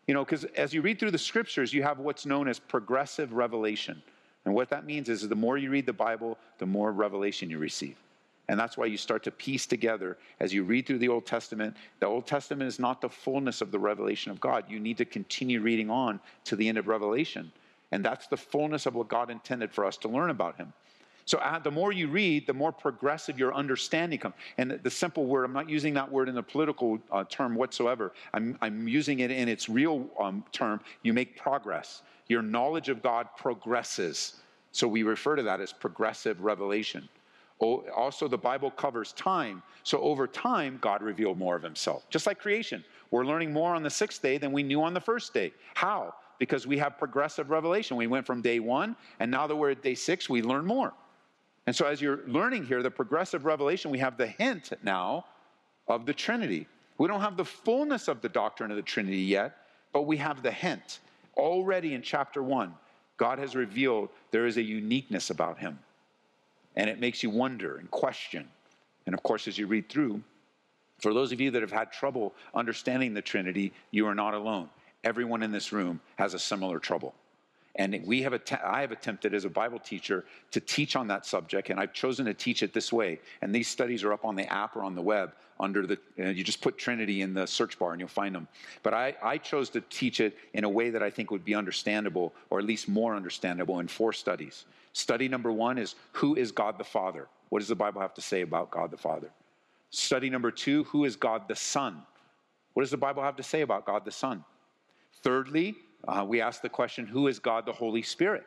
you 0.08 0.12
know, 0.12 0.24
because 0.24 0.42
as 0.56 0.74
you 0.74 0.82
read 0.82 0.98
through 0.98 1.12
the 1.12 1.18
scriptures, 1.18 1.72
you 1.72 1.84
have 1.84 2.00
what's 2.00 2.26
known 2.26 2.48
as 2.48 2.58
progressive 2.58 3.32
revelation. 3.32 4.02
And 4.44 4.52
what 4.52 4.70
that 4.70 4.86
means 4.86 5.08
is 5.08 5.28
the 5.28 5.36
more 5.36 5.56
you 5.56 5.70
read 5.70 5.86
the 5.86 5.92
Bible, 5.92 6.36
the 6.58 6.66
more 6.66 6.90
revelation 6.90 7.48
you 7.48 7.58
receive. 7.58 7.96
And 8.48 8.58
that's 8.58 8.76
why 8.76 8.86
you 8.86 8.96
start 8.96 9.22
to 9.22 9.30
piece 9.30 9.66
together 9.66 10.18
as 10.40 10.52
you 10.52 10.64
read 10.64 10.84
through 10.84 10.98
the 10.98 11.08
Old 11.08 11.24
Testament. 11.24 11.76
The 12.00 12.06
Old 12.06 12.26
Testament 12.26 12.66
is 12.66 12.80
not 12.80 13.00
the 13.00 13.08
fullness 13.08 13.60
of 13.60 13.70
the 13.70 13.78
revelation 13.78 14.32
of 14.32 14.40
God. 14.40 14.64
You 14.68 14.80
need 14.80 14.98
to 14.98 15.04
continue 15.04 15.60
reading 15.60 15.90
on 15.90 16.18
to 16.46 16.56
the 16.56 16.68
end 16.68 16.78
of 16.78 16.88
Revelation. 16.88 17.52
And 17.92 18.04
that's 18.04 18.26
the 18.26 18.36
fullness 18.36 18.86
of 18.86 18.96
what 18.96 19.06
God 19.06 19.30
intended 19.30 19.72
for 19.72 19.84
us 19.84 19.96
to 19.98 20.08
learn 20.08 20.30
about 20.30 20.56
Him. 20.56 20.72
So 21.26 21.38
uh, 21.38 21.58
the 21.58 21.72
more 21.72 21.92
you 21.92 22.06
read, 22.06 22.46
the 22.46 22.54
more 22.54 22.70
progressive 22.70 23.36
your 23.36 23.52
understanding 23.52 24.20
comes. 24.20 24.34
And 24.58 24.78
the, 24.82 24.90
simple 24.90 25.26
word, 25.26 25.44
I'm 25.44 25.52
not 25.52 25.68
using 25.68 25.92
that 25.94 26.10
word 26.10 26.28
in 26.28 26.38
a 26.38 26.42
political 26.42 27.00
uh, 27.10 27.24
term 27.28 27.56
whatsoever. 27.56 28.12
I'm, 28.32 28.56
I'm 28.62 28.86
using 28.86 29.18
it 29.18 29.32
in 29.32 29.48
its 29.48 29.68
real 29.68 30.06
um, 30.20 30.44
term. 30.52 30.80
You 31.02 31.12
make 31.12 31.36
progress. 31.36 32.02
Your 32.28 32.42
knowledge 32.42 32.88
of 32.88 33.02
God 33.02 33.28
progresses. 33.36 34.36
So 34.70 34.86
we 34.86 35.02
refer 35.02 35.34
to 35.34 35.42
that 35.42 35.60
as 35.60 35.72
progressive 35.72 36.40
revelation. 36.42 37.08
Also, 37.58 38.28
the 38.28 38.38
Bible 38.38 38.70
covers 38.70 39.12
time. 39.12 39.62
So 39.82 40.00
over 40.02 40.28
time, 40.28 40.78
God 40.80 41.02
revealed 41.02 41.38
more 41.38 41.56
of 41.56 41.62
himself. 41.62 42.08
Just 42.08 42.26
like 42.26 42.38
creation. 42.38 42.84
We're 43.10 43.24
learning 43.24 43.52
more 43.52 43.74
on 43.74 43.82
the 43.82 43.90
sixth 43.90 44.22
day 44.22 44.38
than 44.38 44.52
we 44.52 44.62
knew 44.62 44.82
on 44.82 44.94
the 44.94 45.00
first 45.00 45.34
day. 45.34 45.52
How? 45.74 46.14
Because 46.38 46.66
we 46.66 46.78
have 46.78 46.98
progressive 46.98 47.50
revelation. 47.50 47.96
We 47.96 48.06
went 48.06 48.26
from 48.26 48.42
day 48.42 48.60
one, 48.60 48.94
and 49.18 49.30
now 49.30 49.46
that 49.46 49.56
we're 49.56 49.70
at 49.70 49.82
day 49.82 49.94
six, 49.94 50.28
we 50.28 50.42
learn 50.42 50.66
more. 50.66 50.92
And 51.66 51.74
so, 51.74 51.86
as 51.86 52.00
you're 52.00 52.20
learning 52.26 52.64
here, 52.64 52.82
the 52.82 52.90
progressive 52.90 53.44
revelation, 53.44 53.90
we 53.90 53.98
have 53.98 54.16
the 54.16 54.28
hint 54.28 54.72
now 54.82 55.24
of 55.88 56.06
the 56.06 56.14
Trinity. 56.14 56.66
We 56.98 57.08
don't 57.08 57.20
have 57.20 57.36
the 57.36 57.44
fullness 57.44 58.08
of 58.08 58.20
the 58.20 58.28
doctrine 58.28 58.70
of 58.70 58.76
the 58.76 58.82
Trinity 58.82 59.18
yet, 59.18 59.56
but 59.92 60.02
we 60.02 60.16
have 60.18 60.42
the 60.42 60.50
hint. 60.50 61.00
Already 61.36 61.94
in 61.94 62.02
chapter 62.02 62.42
one, 62.42 62.74
God 63.16 63.38
has 63.38 63.54
revealed 63.54 64.08
there 64.30 64.46
is 64.46 64.56
a 64.56 64.62
uniqueness 64.62 65.30
about 65.30 65.58
him 65.58 65.78
and 66.76 66.90
it 66.90 67.00
makes 67.00 67.22
you 67.22 67.30
wonder 67.30 67.78
and 67.78 67.90
question. 67.90 68.46
And 69.06 69.14
of 69.14 69.22
course, 69.22 69.48
as 69.48 69.58
you 69.58 69.66
read 69.66 69.88
through, 69.88 70.22
for 71.00 71.12
those 71.12 71.32
of 71.32 71.40
you 71.40 71.50
that 71.50 71.62
have 71.62 71.72
had 71.72 71.92
trouble 71.92 72.34
understanding 72.54 73.14
the 73.14 73.22
Trinity, 73.22 73.72
you 73.90 74.06
are 74.06 74.14
not 74.14 74.34
alone. 74.34 74.68
Everyone 75.04 75.42
in 75.42 75.52
this 75.52 75.72
room 75.72 76.00
has 76.16 76.34
a 76.34 76.38
similar 76.38 76.78
trouble. 76.78 77.14
And 77.78 78.02
we 78.06 78.22
have 78.22 78.32
att- 78.32 78.64
I 78.64 78.80
have 78.80 78.90
attempted 78.90 79.34
as 79.34 79.44
a 79.44 79.50
Bible 79.50 79.78
teacher 79.78 80.24
to 80.50 80.60
teach 80.60 80.96
on 80.96 81.08
that 81.08 81.26
subject, 81.26 81.68
and 81.68 81.78
I've 81.78 81.92
chosen 81.92 82.24
to 82.26 82.34
teach 82.34 82.62
it 82.62 82.72
this 82.72 82.92
way. 82.92 83.20
And 83.42 83.54
these 83.54 83.68
studies 83.68 84.02
are 84.02 84.12
up 84.12 84.24
on 84.24 84.34
the 84.34 84.50
app 84.50 84.76
or 84.76 84.82
on 84.82 84.94
the 84.94 85.02
web 85.02 85.34
under 85.60 85.86
the, 85.86 85.98
you, 86.16 86.24
know, 86.24 86.30
you 86.30 86.42
just 86.42 86.60
put 86.60 86.78
Trinity 86.78 87.22
in 87.22 87.34
the 87.34 87.46
search 87.46 87.78
bar 87.78 87.92
and 87.92 88.00
you'll 88.00 88.08
find 88.08 88.34
them. 88.34 88.48
But 88.82 88.94
I, 88.94 89.14
I 89.22 89.38
chose 89.38 89.70
to 89.70 89.80
teach 89.82 90.20
it 90.20 90.36
in 90.54 90.64
a 90.64 90.68
way 90.68 90.90
that 90.90 91.02
I 91.02 91.10
think 91.10 91.30
would 91.30 91.44
be 91.44 91.54
understandable, 91.54 92.34
or 92.50 92.58
at 92.58 92.64
least 92.64 92.88
more 92.88 93.14
understandable, 93.14 93.80
in 93.80 93.88
four 93.88 94.12
studies. 94.12 94.64
Study 94.92 95.28
number 95.28 95.52
one 95.52 95.78
is 95.78 95.94
Who 96.12 96.34
is 96.34 96.52
God 96.52 96.78
the 96.78 96.84
Father? 96.84 97.28
What 97.50 97.60
does 97.60 97.68
the 97.68 97.74
Bible 97.74 98.00
have 98.00 98.14
to 98.14 98.22
say 98.22 98.40
about 98.40 98.70
God 98.70 98.90
the 98.90 98.96
Father? 98.96 99.30
Study 99.90 100.30
number 100.30 100.50
two 100.50 100.84
Who 100.84 101.04
is 101.04 101.16
God 101.16 101.48
the 101.48 101.56
Son? 101.56 102.02
What 102.72 102.82
does 102.82 102.90
the 102.90 102.96
Bible 102.96 103.22
have 103.22 103.36
to 103.36 103.42
say 103.42 103.62
about 103.62 103.86
God 103.86 104.04
the 104.04 104.10
Son? 104.10 104.44
Thirdly, 105.22 105.76
uh, 106.06 106.24
we 106.26 106.40
ask 106.40 106.62
the 106.62 106.68
question 106.68 107.06
Who 107.06 107.28
is 107.28 107.38
God 107.38 107.66
the 107.66 107.72
Holy 107.72 108.02
Spirit? 108.02 108.44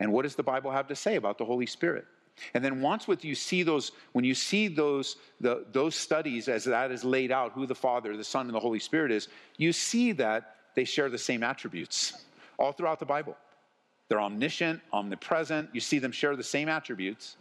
And 0.00 0.12
what 0.12 0.22
does 0.22 0.34
the 0.34 0.42
Bible 0.42 0.70
have 0.70 0.88
to 0.88 0.96
say 0.96 1.16
about 1.16 1.38
the 1.38 1.44
Holy 1.44 1.66
Spirit? 1.66 2.06
And 2.54 2.64
then 2.64 2.80
once 2.80 3.06
with 3.06 3.24
you 3.24 3.34
see 3.34 3.62
those, 3.62 3.92
when 4.12 4.24
you 4.24 4.34
see 4.34 4.68
those, 4.68 5.16
the, 5.40 5.66
those 5.72 5.94
studies 5.94 6.48
as 6.48 6.64
that 6.64 6.90
is 6.90 7.04
laid 7.04 7.30
out, 7.30 7.52
who 7.52 7.66
the 7.66 7.74
Father, 7.74 8.16
the 8.16 8.24
Son, 8.24 8.46
and 8.46 8.54
the 8.54 8.60
Holy 8.60 8.78
Spirit 8.78 9.12
is, 9.12 9.28
you 9.58 9.72
see 9.72 10.12
that 10.12 10.56
they 10.74 10.84
share 10.84 11.10
the 11.10 11.18
same 11.18 11.42
attributes 11.42 12.24
all 12.58 12.72
throughout 12.72 12.98
the 12.98 13.06
Bible. 13.06 13.36
They're 14.08 14.20
omniscient, 14.20 14.80
omnipresent. 14.92 15.70
You 15.72 15.80
see 15.80 15.98
them 15.98 16.12
share 16.12 16.36
the 16.36 16.42
same 16.42 16.68
attributes. 16.68 17.36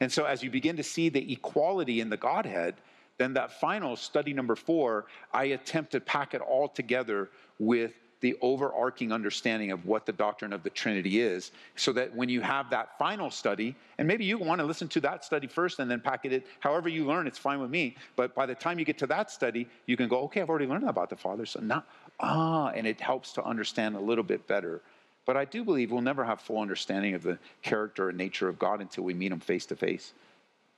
And 0.00 0.10
so, 0.10 0.24
as 0.24 0.42
you 0.42 0.50
begin 0.50 0.76
to 0.76 0.82
see 0.82 1.08
the 1.08 1.32
equality 1.32 2.00
in 2.00 2.08
the 2.08 2.16
Godhead, 2.16 2.76
then 3.18 3.34
that 3.34 3.60
final 3.60 3.96
study 3.96 4.32
number 4.32 4.56
four, 4.56 5.06
I 5.32 5.46
attempt 5.46 5.92
to 5.92 6.00
pack 6.00 6.34
it 6.34 6.40
all 6.40 6.68
together 6.68 7.30
with 7.58 7.92
the 8.20 8.36
overarching 8.40 9.12
understanding 9.12 9.70
of 9.70 9.86
what 9.86 10.06
the 10.06 10.12
doctrine 10.12 10.52
of 10.52 10.62
the 10.62 10.70
Trinity 10.70 11.20
is, 11.20 11.52
so 11.74 11.92
that 11.92 12.14
when 12.14 12.28
you 12.28 12.40
have 12.40 12.70
that 12.70 12.98
final 12.98 13.30
study, 13.30 13.74
and 13.98 14.08
maybe 14.08 14.24
you 14.24 14.38
want 14.38 14.60
to 14.60 14.66
listen 14.66 14.88
to 14.88 15.00
that 15.00 15.24
study 15.24 15.46
first 15.46 15.78
and 15.78 15.90
then 15.90 16.00
packet 16.00 16.32
it 16.32 16.46
however 16.60 16.88
you 16.88 17.06
learn, 17.06 17.26
it's 17.26 17.38
fine 17.38 17.60
with 17.60 17.70
me. 17.70 17.96
But 18.16 18.34
by 18.34 18.46
the 18.46 18.54
time 18.54 18.78
you 18.78 18.84
get 18.84 18.98
to 18.98 19.06
that 19.08 19.30
study, 19.30 19.68
you 19.86 19.96
can 19.96 20.08
go, 20.08 20.20
okay, 20.22 20.40
I've 20.40 20.48
already 20.48 20.66
learned 20.66 20.88
about 20.88 21.10
the 21.10 21.16
Father, 21.16 21.46
so 21.46 21.60
now, 21.60 21.84
ah, 22.20 22.68
and 22.68 22.86
it 22.86 23.00
helps 23.00 23.32
to 23.32 23.44
understand 23.44 23.96
a 23.96 24.00
little 24.00 24.24
bit 24.24 24.46
better 24.46 24.82
but 25.26 25.36
I 25.36 25.44
do 25.44 25.64
believe 25.64 25.90
we'll 25.90 26.00
never 26.00 26.24
have 26.24 26.40
full 26.40 26.60
understanding 26.60 27.14
of 27.14 27.22
the 27.24 27.38
character 27.60 28.08
and 28.08 28.16
nature 28.16 28.48
of 28.48 28.58
God 28.58 28.80
until 28.80 29.04
we 29.04 29.12
meet 29.12 29.32
Him 29.32 29.40
face 29.40 29.66
to 29.66 29.76
face. 29.76 30.14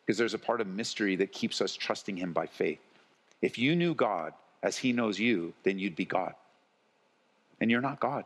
Because 0.05 0.17
there's 0.17 0.35
a 0.35 0.39
part 0.39 0.63
of 0.63 0.67
mystery 0.67 1.17
that 1.17 1.33
keeps 1.33 1.61
us 1.61 1.77
trusting 1.77 2.17
Him 2.17 2.33
by 2.33 2.47
faith. 2.47 2.81
If 3.43 3.59
you 3.59 3.77
knew 3.77 3.95
God 3.95 4.33
as 4.63 4.79
He 4.79 4.93
knows 4.93 5.21
you, 5.21 5.53
then 5.63 5.79
you'd 5.79 5.95
be 5.95 6.07
God. 6.07 6.35
And 7.61 7.71
you're 7.71 7.81
not 7.81 8.01
God. 8.01 8.25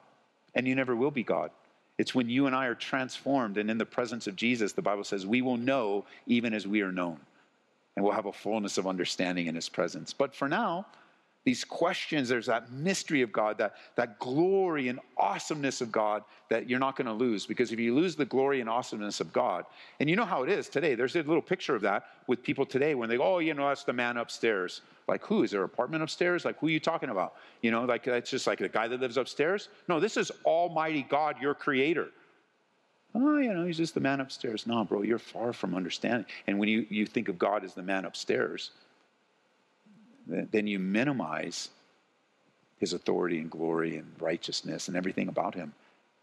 And 0.55 0.67
you 0.67 0.75
never 0.75 0.95
will 0.95 1.11
be 1.11 1.23
God. 1.23 1.51
It's 1.99 2.15
when 2.15 2.29
you 2.29 2.47
and 2.47 2.57
I 2.57 2.67
are 2.67 2.75
transformed 2.75 3.59
and 3.59 3.71
in 3.71 3.79
the 3.79 3.87
presence 3.87 4.27
of 4.27 4.37
Jesus, 4.37 4.73
the 4.73 4.83
Bible 4.83 5.05
says, 5.05 5.27
we 5.27 5.43
will 5.43 5.57
know 5.57 6.05
even 6.27 6.55
as 6.55 6.67
we 6.67 6.83
are 6.83 6.93
known. 6.93 7.19
And 7.95 8.05
we'll 8.05 8.15
have 8.15 8.27
a 8.27 8.33
fullness 8.33 8.79
of 8.79 8.87
understanding 8.87 9.47
in 9.47 9.55
His 9.55 9.69
presence. 9.69 10.13
But 10.13 10.35
for 10.35 10.49
now, 10.49 10.87
these 11.45 11.65
questions, 11.65 12.29
there's 12.29 12.47
that 12.47 12.71
mystery 12.71 13.23
of 13.23 13.33
God, 13.33 13.59
that, 13.59 13.75
that 13.97 14.19
glory 14.21 14.89
and 14.89 15.01
awesomeness 15.17 15.81
of 15.81 15.91
God 15.91 16.23
that 16.49 16.71
you're 16.71 16.79
not 16.79 16.97
going 16.97 17.07
to 17.07 17.13
lose. 17.13 17.47
Because 17.47 17.73
if 17.73 17.81
you 17.81 17.95
lose 17.95 18.15
the 18.15 18.25
glory 18.25 18.61
and 18.61 18.71
awesomeness 18.71 19.21
of 19.21 19.33
God, 19.33 19.65
and 19.99 20.09
you 20.09 20.15
know 20.15 20.25
how 20.25 20.45
it 20.45 20.49
is 20.49 20.69
today, 20.69 20.95
there's 20.95 21.17
a 21.17 21.23
little 21.23 21.43
picture 21.43 21.75
of 21.75 21.83
that 21.83 22.05
with 22.29 22.45
people 22.45 22.65
today 22.65 22.95
when 22.95 23.09
they 23.09 23.17
go, 23.17 23.35
oh, 23.35 23.39
you 23.41 23.55
know, 23.55 23.69
that's 23.69 23.83
the 23.83 23.93
man 23.93 24.19
upstairs. 24.19 24.83
Like, 25.09 25.25
who? 25.25 25.43
Is 25.43 25.51
there 25.51 25.63
an 25.63 25.65
apartment 25.65 26.05
upstairs? 26.05 26.45
Like, 26.45 26.59
who 26.61 26.69
are 26.69 26.71
you 26.71 26.79
talking 26.79 27.09
about? 27.09 27.35
You 27.61 27.73
know, 27.73 27.85
like, 27.85 28.05
that's 28.05 28.31
just 28.31 28.47
like 28.47 28.61
the 28.61 28.69
guy 28.69 28.87
that 28.87 29.01
lives 29.01 29.17
upstairs? 29.17 29.69
No, 29.89 29.99
this 29.99 30.17
is 30.17 30.31
Almighty 30.45 31.05
God, 31.09 31.37
your 31.41 31.55
creator. 31.55 32.11
Oh, 33.15 33.39
you 33.39 33.53
know, 33.53 33.67
he's 33.67 33.77
just 33.77 33.95
the 33.95 34.01
man 34.01 34.21
upstairs. 34.21 34.67
No, 34.67 34.85
bro, 34.85 35.03
you're 35.03 35.19
far 35.19 35.53
from 35.53 35.75
understanding. 35.75 36.25
And 36.47 36.59
when 36.59 36.69
you, 36.69 36.87
you 36.89 37.05
think 37.05 37.29
of 37.29 37.37
God 37.37 37.65
as 37.65 37.75
the 37.75 37.83
man 37.83 38.05
upstairs, 38.05 38.71
then 40.27 40.67
you 40.67 40.79
minimize 40.79 41.71
his 42.79 42.93
authority 42.93 43.39
and 43.39 43.51
glory 43.51 43.97
and 43.97 44.13
righteousness 44.21 44.89
and 44.89 44.97
everything 44.97 45.29
about 45.29 45.55
him. 45.55 45.73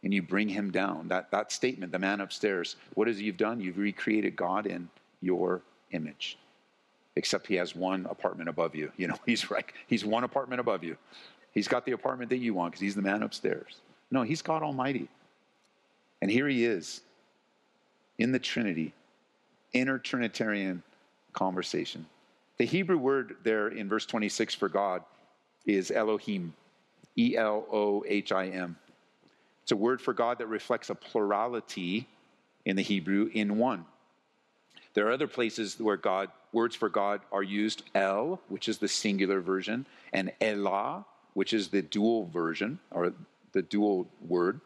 And 0.03 0.13
you 0.13 0.21
bring 0.21 0.47
him 0.47 0.71
down. 0.71 1.07
That, 1.09 1.31
that 1.31 1.51
statement, 1.51 1.91
the 1.91 1.99
man 1.99 2.21
upstairs, 2.21 2.75
what 2.93 3.07
is 3.07 3.19
it 3.19 3.23
you've 3.23 3.37
done? 3.37 3.59
You've 3.59 3.77
recreated 3.77 4.35
God 4.35 4.65
in 4.65 4.89
your 5.21 5.61
image. 5.91 6.37
Except 7.15 7.47
he 7.47 7.55
has 7.55 7.75
one 7.75 8.05
apartment 8.09 8.49
above 8.49 8.75
you. 8.75 8.91
You 8.97 9.07
know, 9.07 9.17
he's 9.25 9.49
right. 9.51 9.65
He's 9.87 10.05
one 10.05 10.23
apartment 10.23 10.59
above 10.59 10.83
you. 10.83 10.97
He's 11.53 11.67
got 11.67 11.85
the 11.85 11.93
apartment 11.93 12.29
that 12.29 12.37
you 12.37 12.53
want 12.53 12.71
because 12.71 12.81
he's 12.81 12.95
the 12.95 13.01
man 13.01 13.23
upstairs. 13.23 13.81
No, 14.11 14.23
he's 14.23 14.41
God 14.41 14.63
Almighty. 14.63 15.07
And 16.21 16.29
here 16.29 16.47
he 16.47 16.65
is 16.65 17.01
in 18.17 18.31
the 18.31 18.39
Trinity, 18.39 18.93
inner 19.73 19.97
Trinitarian 19.97 20.83
conversation. 21.33 22.05
The 22.59 22.65
Hebrew 22.65 22.97
word 22.97 23.37
there 23.43 23.69
in 23.69 23.87
verse 23.87 24.05
26 24.05 24.53
for 24.53 24.67
God 24.67 25.03
is 25.65 25.91
Elohim, 25.91 26.53
E 27.17 27.37
L 27.37 27.65
O 27.71 28.03
H 28.05 28.33
I 28.33 28.47
M. 28.47 28.75
It's 29.63 29.71
a 29.71 29.77
word 29.77 30.01
for 30.01 30.13
God 30.13 30.39
that 30.39 30.47
reflects 30.47 30.89
a 30.89 30.95
plurality 30.95 32.05
in 32.65 32.75
the 32.75 32.81
Hebrew 32.81 33.29
in 33.33 33.57
one. 33.57 33.85
There 34.93 35.07
are 35.07 35.11
other 35.13 35.27
places 35.27 35.79
where 35.79 35.95
God 35.95 36.31
words 36.51 36.75
for 36.75 36.89
God 36.89 37.21
are 37.31 37.43
used 37.43 37.83
El, 37.95 38.41
which 38.49 38.67
is 38.67 38.77
the 38.77 38.89
singular 38.89 39.39
version, 39.39 39.87
and 40.11 40.33
Elah, 40.41 41.05
which 41.35 41.53
is 41.53 41.69
the 41.69 41.81
dual 41.81 42.25
version 42.25 42.77
or 42.91 43.13
the 43.53 43.61
dual 43.61 44.09
word. 44.27 44.59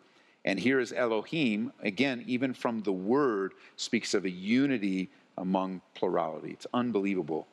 And 0.46 0.60
here 0.60 0.80
is 0.80 0.94
Elohim, 0.94 1.72
again, 1.84 2.24
even 2.26 2.56
from 2.56 2.82
the 2.82 2.92
word, 2.92 3.54
speaks 3.76 4.16
of 4.16 4.26
a 4.26 4.32
unity 4.32 5.12
among 5.38 5.82
plurality. 5.94 6.52
It's 6.52 6.68
unbelievable 6.74 7.48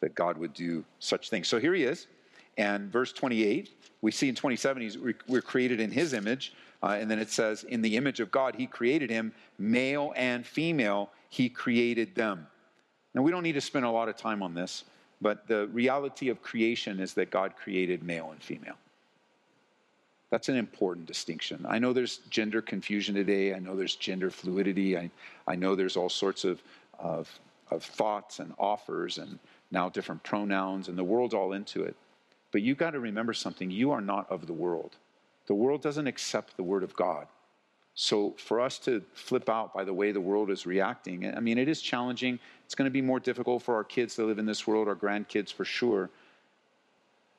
that 0.00 0.14
God 0.14 0.38
would 0.38 0.54
do 0.54 0.84
such 0.98 1.30
things. 1.30 1.48
So 1.48 1.58
here 1.58 1.74
he 1.74 1.84
is. 1.84 2.06
And 2.56 2.90
verse 2.90 3.12
28, 3.12 3.70
we 4.02 4.10
see 4.10 4.28
in 4.28 4.34
27, 4.34 4.82
he's, 4.82 4.98
we're 5.28 5.42
created 5.42 5.80
in 5.80 5.90
his 5.90 6.12
image. 6.12 6.52
Uh, 6.82 6.96
and 6.98 7.10
then 7.10 7.18
it 7.18 7.30
says, 7.30 7.64
in 7.64 7.82
the 7.82 7.96
image 7.96 8.20
of 8.20 8.30
God, 8.30 8.54
he 8.54 8.66
created 8.66 9.10
him, 9.10 9.32
male 9.58 10.12
and 10.16 10.46
female, 10.46 11.10
he 11.28 11.48
created 11.48 12.14
them. 12.14 12.46
Now, 13.14 13.22
we 13.22 13.30
don't 13.30 13.42
need 13.42 13.52
to 13.52 13.60
spend 13.60 13.84
a 13.84 13.90
lot 13.90 14.08
of 14.08 14.16
time 14.16 14.42
on 14.42 14.54
this, 14.54 14.84
but 15.20 15.46
the 15.46 15.66
reality 15.68 16.28
of 16.28 16.42
creation 16.42 17.00
is 17.00 17.14
that 17.14 17.30
God 17.30 17.54
created 17.56 18.02
male 18.02 18.30
and 18.30 18.42
female. 18.42 18.76
That's 20.30 20.48
an 20.48 20.56
important 20.56 21.06
distinction. 21.06 21.66
I 21.68 21.78
know 21.78 21.92
there's 21.92 22.18
gender 22.30 22.62
confusion 22.62 23.14
today. 23.16 23.52
I 23.52 23.58
know 23.58 23.76
there's 23.76 23.96
gender 23.96 24.30
fluidity. 24.30 24.96
I, 24.96 25.10
I 25.46 25.56
know 25.56 25.74
there's 25.74 25.96
all 25.96 26.08
sorts 26.08 26.44
of, 26.44 26.62
of, 26.98 27.28
of 27.70 27.82
thoughts 27.82 28.38
and 28.38 28.54
offers 28.58 29.18
and 29.18 29.38
now 29.70 29.88
different 29.88 30.22
pronouns, 30.22 30.88
and 30.88 30.98
the 30.98 31.04
world's 31.04 31.34
all 31.34 31.52
into 31.52 31.82
it. 31.82 31.96
But 32.52 32.62
you've 32.62 32.78
got 32.78 32.90
to 32.90 33.00
remember 33.00 33.32
something 33.32 33.70
you 33.70 33.92
are 33.92 34.00
not 34.00 34.30
of 34.30 34.46
the 34.46 34.52
world. 34.52 34.96
The 35.46 35.54
world 35.54 35.82
doesn't 35.82 36.06
accept 36.06 36.56
the 36.56 36.62
word 36.62 36.82
of 36.82 36.94
God. 36.94 37.26
So 37.94 38.34
for 38.38 38.60
us 38.60 38.78
to 38.80 39.02
flip 39.14 39.48
out 39.48 39.74
by 39.74 39.84
the 39.84 39.92
way 39.92 40.12
the 40.12 40.20
world 40.20 40.50
is 40.50 40.64
reacting, 40.66 41.32
I 41.34 41.40
mean, 41.40 41.58
it 41.58 41.68
is 41.68 41.82
challenging. 41.82 42.38
It's 42.64 42.74
going 42.74 42.86
to 42.86 42.92
be 42.92 43.02
more 43.02 43.20
difficult 43.20 43.62
for 43.62 43.74
our 43.74 43.84
kids 43.84 44.14
to 44.16 44.24
live 44.24 44.38
in 44.38 44.46
this 44.46 44.66
world, 44.66 44.88
our 44.88 44.96
grandkids 44.96 45.52
for 45.52 45.64
sure. 45.64 46.08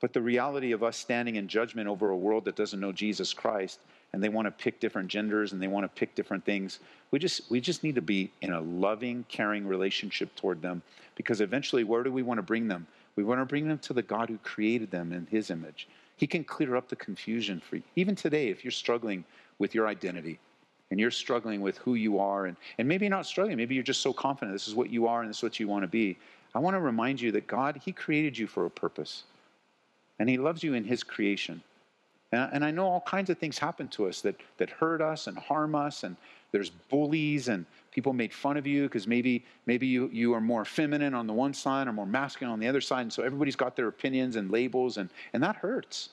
But 0.01 0.13
the 0.13 0.21
reality 0.21 0.71
of 0.71 0.81
us 0.81 0.97
standing 0.97 1.35
in 1.35 1.47
judgment 1.47 1.87
over 1.87 2.09
a 2.09 2.17
world 2.17 2.45
that 2.45 2.55
doesn't 2.55 2.79
know 2.79 2.91
Jesus 2.91 3.33
Christ 3.33 3.79
and 4.11 4.21
they 4.21 4.29
want 4.29 4.47
to 4.47 4.51
pick 4.51 4.79
different 4.79 5.07
genders 5.07 5.53
and 5.53 5.61
they 5.61 5.67
want 5.67 5.83
to 5.83 5.99
pick 5.99 6.15
different 6.15 6.43
things, 6.43 6.79
we 7.11 7.19
just, 7.19 7.49
we 7.51 7.61
just 7.61 7.83
need 7.83 7.95
to 7.95 8.01
be 8.01 8.31
in 8.41 8.51
a 8.51 8.61
loving, 8.61 9.23
caring 9.29 9.65
relationship 9.65 10.35
toward 10.35 10.61
them 10.61 10.81
because 11.15 11.39
eventually, 11.39 11.83
where 11.83 12.01
do 12.01 12.11
we 12.11 12.23
want 12.23 12.39
to 12.39 12.43
bring 12.43 12.67
them? 12.67 12.87
We 13.15 13.23
want 13.23 13.41
to 13.41 13.45
bring 13.45 13.67
them 13.67 13.77
to 13.79 13.93
the 13.93 14.01
God 14.01 14.29
who 14.29 14.39
created 14.39 14.89
them 14.89 15.13
in 15.13 15.27
his 15.29 15.51
image. 15.51 15.87
He 16.17 16.25
can 16.25 16.43
clear 16.43 16.75
up 16.75 16.89
the 16.89 16.95
confusion 16.95 17.59
for 17.59 17.75
you. 17.75 17.83
Even 17.95 18.15
today, 18.15 18.47
if 18.47 18.63
you're 18.63 18.71
struggling 18.71 19.23
with 19.59 19.75
your 19.75 19.87
identity 19.87 20.39
and 20.89 20.99
you're 20.99 21.11
struggling 21.11 21.61
with 21.61 21.77
who 21.77 21.93
you 21.93 22.19
are, 22.19 22.47
and, 22.47 22.57
and 22.79 22.87
maybe 22.87 23.07
not 23.07 23.25
struggling, 23.27 23.55
maybe 23.55 23.75
you're 23.75 23.83
just 23.83 24.01
so 24.01 24.13
confident 24.13 24.55
this 24.55 24.67
is 24.67 24.75
what 24.75 24.89
you 24.89 25.07
are 25.07 25.21
and 25.21 25.29
this 25.29 25.37
is 25.37 25.43
what 25.43 25.59
you 25.59 25.67
want 25.67 25.83
to 25.83 25.87
be. 25.87 26.17
I 26.55 26.59
want 26.59 26.75
to 26.75 26.81
remind 26.81 27.21
you 27.21 27.31
that 27.33 27.45
God, 27.47 27.79
He 27.83 27.91
created 27.91 28.37
you 28.37 28.47
for 28.47 28.65
a 28.65 28.69
purpose 28.69 29.23
and 30.21 30.29
He 30.29 30.37
loves 30.37 30.61
you 30.61 30.75
in 30.75 30.83
His 30.83 31.01
creation. 31.01 31.63
And, 32.31 32.63
I 32.63 32.69
know 32.69 32.87
all 32.87 33.01
kinds 33.01 33.31
of 33.31 33.39
things 33.39 33.57
happen 33.57 33.87
to 33.89 34.07
us 34.07 34.21
that, 34.21 34.35
that 34.57 34.69
hurt 34.69 35.01
us 35.01 35.25
and 35.25 35.35
harm 35.35 35.73
us, 35.73 36.03
and 36.03 36.15
there's 36.51 36.69
bullies 36.69 37.47
and 37.47 37.65
people 37.91 38.13
made 38.13 38.31
fun 38.31 38.55
of 38.55 38.67
you 38.67 38.83
because 38.83 39.07
maybe, 39.07 39.43
maybe 39.65 39.87
you, 39.87 40.11
you 40.13 40.33
are 40.35 40.39
more 40.39 40.63
feminine 40.63 41.15
on 41.15 41.25
the 41.25 41.33
one 41.33 41.55
side 41.55 41.87
or 41.87 41.93
more 41.93 42.05
masculine 42.05 42.53
on 42.53 42.59
the 42.59 42.67
other 42.67 42.81
side. 42.81 43.01
And 43.01 43.11
so 43.11 43.23
everybody's 43.23 43.55
got 43.55 43.75
their 43.75 43.87
opinions 43.87 44.35
and 44.35 44.51
labels, 44.51 44.97
and, 44.97 45.09
and 45.33 45.41
that 45.41 45.55
hurts. 45.55 46.09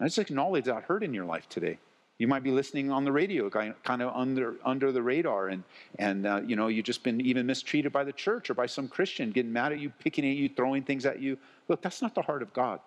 I 0.00 0.06
just 0.06 0.18
acknowledge 0.18 0.64
that 0.64 0.82
hurt 0.82 1.04
in 1.04 1.14
your 1.14 1.24
life 1.24 1.48
today. 1.48 1.78
You 2.18 2.26
might 2.26 2.42
be 2.42 2.50
listening 2.50 2.90
on 2.90 3.04
the 3.04 3.12
radio, 3.12 3.48
kind 3.48 4.02
of 4.02 4.14
under, 4.14 4.56
under 4.64 4.90
the 4.90 5.02
radar, 5.02 5.48
and, 5.48 5.62
and 6.00 6.26
uh, 6.26 6.40
you 6.44 6.56
know, 6.56 6.66
you've 6.66 6.84
just 6.84 7.04
been 7.04 7.20
even 7.20 7.46
mistreated 7.46 7.92
by 7.92 8.02
the 8.02 8.12
church 8.12 8.50
or 8.50 8.54
by 8.54 8.66
some 8.66 8.88
Christian 8.88 9.30
getting 9.30 9.52
mad 9.52 9.70
at 9.70 9.78
you, 9.78 9.90
picking 10.00 10.28
at 10.28 10.36
you, 10.36 10.48
throwing 10.48 10.82
things 10.82 11.06
at 11.06 11.20
you. 11.20 11.38
Look, 11.68 11.80
that's 11.80 12.02
not 12.02 12.14
the 12.14 12.22
heart 12.22 12.42
of 12.42 12.52
God. 12.52 12.80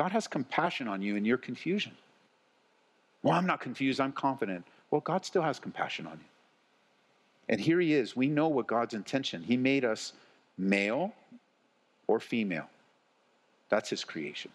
God 0.00 0.12
has 0.12 0.26
compassion 0.26 0.88
on 0.88 1.02
you 1.02 1.16
in 1.16 1.26
your 1.26 1.36
confusion. 1.36 1.92
Well, 3.22 3.34
I'm 3.34 3.44
not 3.44 3.60
confused, 3.60 4.00
I'm 4.00 4.12
confident. 4.12 4.64
Well, 4.90 5.02
God 5.02 5.26
still 5.26 5.42
has 5.42 5.58
compassion 5.58 6.06
on 6.06 6.14
you. 6.14 6.24
And 7.50 7.60
here 7.60 7.78
he 7.78 7.92
is. 7.92 8.16
We 8.16 8.26
know 8.26 8.48
what 8.48 8.66
God's 8.66 8.94
intention. 8.94 9.42
He 9.42 9.58
made 9.58 9.84
us 9.84 10.14
male 10.56 11.12
or 12.06 12.18
female. 12.18 12.70
That's 13.68 13.90
his 13.90 14.02
creation. 14.02 14.50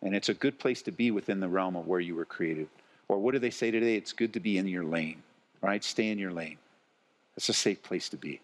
And 0.00 0.16
it's 0.16 0.30
a 0.30 0.34
good 0.34 0.58
place 0.58 0.80
to 0.84 0.90
be 0.90 1.10
within 1.10 1.38
the 1.38 1.48
realm 1.48 1.76
of 1.76 1.86
where 1.86 2.00
you 2.00 2.14
were 2.14 2.24
created. 2.24 2.68
Or 3.08 3.18
what 3.18 3.34
do 3.34 3.38
they 3.38 3.50
say 3.50 3.70
today? 3.70 3.96
It's 3.96 4.14
good 4.14 4.32
to 4.32 4.40
be 4.40 4.56
in 4.56 4.66
your 4.66 4.84
lane, 4.84 5.22
right? 5.60 5.84
Stay 5.84 6.08
in 6.08 6.18
your 6.18 6.32
lane. 6.32 6.56
It's 7.36 7.50
a 7.50 7.52
safe 7.52 7.82
place 7.82 8.08
to 8.08 8.16
be. 8.16 8.40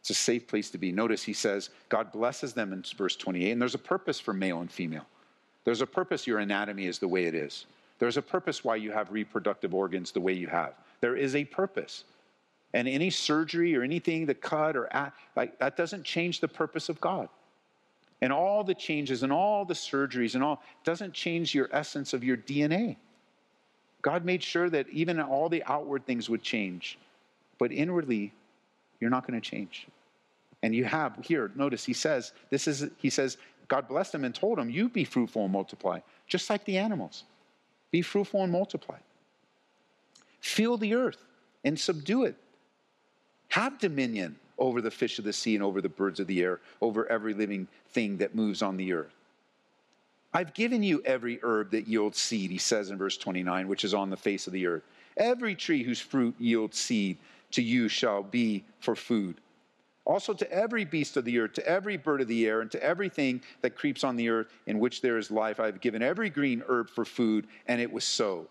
It's 0.00 0.10
a 0.10 0.14
safe 0.14 0.46
place 0.46 0.70
to 0.70 0.78
be. 0.78 0.92
Notice 0.92 1.22
he 1.22 1.32
says, 1.32 1.70
God 1.88 2.10
blesses 2.10 2.54
them 2.54 2.72
in 2.72 2.84
verse 2.96 3.16
28, 3.16 3.52
and 3.52 3.60
there's 3.60 3.74
a 3.74 3.78
purpose 3.78 4.18
for 4.18 4.32
male 4.32 4.60
and 4.60 4.70
female. 4.70 5.06
There's 5.64 5.82
a 5.82 5.86
purpose 5.86 6.26
your 6.26 6.38
anatomy 6.38 6.86
is 6.86 6.98
the 6.98 7.08
way 7.08 7.24
it 7.24 7.34
is. 7.34 7.66
There's 7.98 8.16
a 8.16 8.22
purpose 8.22 8.64
why 8.64 8.76
you 8.76 8.92
have 8.92 9.12
reproductive 9.12 9.74
organs 9.74 10.10
the 10.10 10.20
way 10.20 10.32
you 10.32 10.46
have. 10.46 10.72
There 11.00 11.16
is 11.16 11.36
a 11.36 11.44
purpose. 11.44 12.04
And 12.72 12.88
any 12.88 13.10
surgery 13.10 13.76
or 13.76 13.82
anything 13.82 14.26
that 14.26 14.40
cut 14.40 14.76
or 14.76 14.88
add, 14.90 15.12
like 15.36 15.58
that 15.58 15.76
doesn't 15.76 16.04
change 16.04 16.40
the 16.40 16.48
purpose 16.48 16.88
of 16.88 17.00
God. 17.00 17.28
And 18.22 18.32
all 18.32 18.64
the 18.64 18.74
changes 18.74 19.22
and 19.22 19.32
all 19.32 19.64
the 19.64 19.74
surgeries 19.74 20.34
and 20.34 20.42
all 20.42 20.62
doesn't 20.84 21.12
change 21.12 21.54
your 21.54 21.68
essence 21.72 22.14
of 22.14 22.24
your 22.24 22.36
DNA. 22.36 22.96
God 24.02 24.24
made 24.24 24.42
sure 24.42 24.70
that 24.70 24.88
even 24.88 25.20
all 25.20 25.48
the 25.48 25.62
outward 25.64 26.06
things 26.06 26.30
would 26.30 26.42
change. 26.42 26.98
But 27.58 27.72
inwardly, 27.72 28.32
you're 28.98 29.10
not 29.10 29.26
going 29.26 29.38
to 29.38 29.46
change. 29.46 29.86
And 30.62 30.74
you 30.74 30.84
have 30.84 31.16
here, 31.24 31.50
notice 31.54 31.84
he 31.84 31.92
says, 31.92 32.32
this 32.50 32.68
is 32.68 32.90
he 32.98 33.10
says, 33.10 33.38
God 33.68 33.88
blessed 33.88 34.14
him 34.14 34.24
and 34.24 34.34
told 34.34 34.58
him, 34.58 34.68
You 34.68 34.88
be 34.88 35.04
fruitful 35.04 35.44
and 35.44 35.52
multiply, 35.52 36.00
just 36.26 36.50
like 36.50 36.64
the 36.64 36.76
animals. 36.76 37.24
Be 37.90 38.02
fruitful 38.02 38.42
and 38.42 38.52
multiply. 38.52 38.98
Fill 40.40 40.76
the 40.76 40.94
earth 40.94 41.24
and 41.64 41.78
subdue 41.78 42.24
it. 42.24 42.36
Have 43.48 43.78
dominion 43.78 44.36
over 44.58 44.80
the 44.80 44.90
fish 44.90 45.18
of 45.18 45.24
the 45.24 45.32
sea 45.32 45.54
and 45.54 45.64
over 45.64 45.80
the 45.80 45.88
birds 45.88 46.20
of 46.20 46.26
the 46.26 46.42
air, 46.42 46.60
over 46.80 47.10
every 47.10 47.32
living 47.32 47.66
thing 47.88 48.18
that 48.18 48.34
moves 48.34 48.60
on 48.60 48.76
the 48.76 48.92
earth. 48.92 49.14
I've 50.32 50.54
given 50.54 50.82
you 50.82 51.02
every 51.04 51.40
herb 51.42 51.70
that 51.72 51.88
yields 51.88 52.18
seed, 52.18 52.50
he 52.50 52.58
says 52.58 52.90
in 52.90 52.98
verse 52.98 53.16
29, 53.16 53.66
which 53.66 53.84
is 53.84 53.94
on 53.94 54.10
the 54.10 54.16
face 54.16 54.46
of 54.46 54.52
the 54.52 54.66
earth. 54.66 54.82
Every 55.16 55.54
tree 55.54 55.82
whose 55.82 56.00
fruit 56.00 56.34
yields 56.38 56.78
seed 56.78 57.18
to 57.52 57.62
you 57.62 57.88
shall 57.88 58.22
be 58.22 58.64
for 58.78 58.94
food. 58.94 59.36
Also, 60.10 60.34
to 60.34 60.52
every 60.52 60.84
beast 60.84 61.16
of 61.16 61.24
the 61.24 61.38
earth, 61.38 61.52
to 61.52 61.64
every 61.64 61.96
bird 61.96 62.20
of 62.20 62.26
the 62.26 62.44
air, 62.44 62.62
and 62.62 62.70
to 62.72 62.82
everything 62.82 63.40
that 63.60 63.76
creeps 63.76 64.02
on 64.02 64.16
the 64.16 64.28
earth 64.28 64.48
in 64.66 64.80
which 64.80 65.02
there 65.02 65.18
is 65.18 65.30
life, 65.30 65.60
I 65.60 65.66
have 65.66 65.80
given 65.80 66.02
every 66.02 66.28
green 66.28 66.64
herb 66.66 66.90
for 66.90 67.04
food, 67.04 67.46
and 67.68 67.80
it 67.80 67.92
was 67.92 68.02
so. 68.02 68.48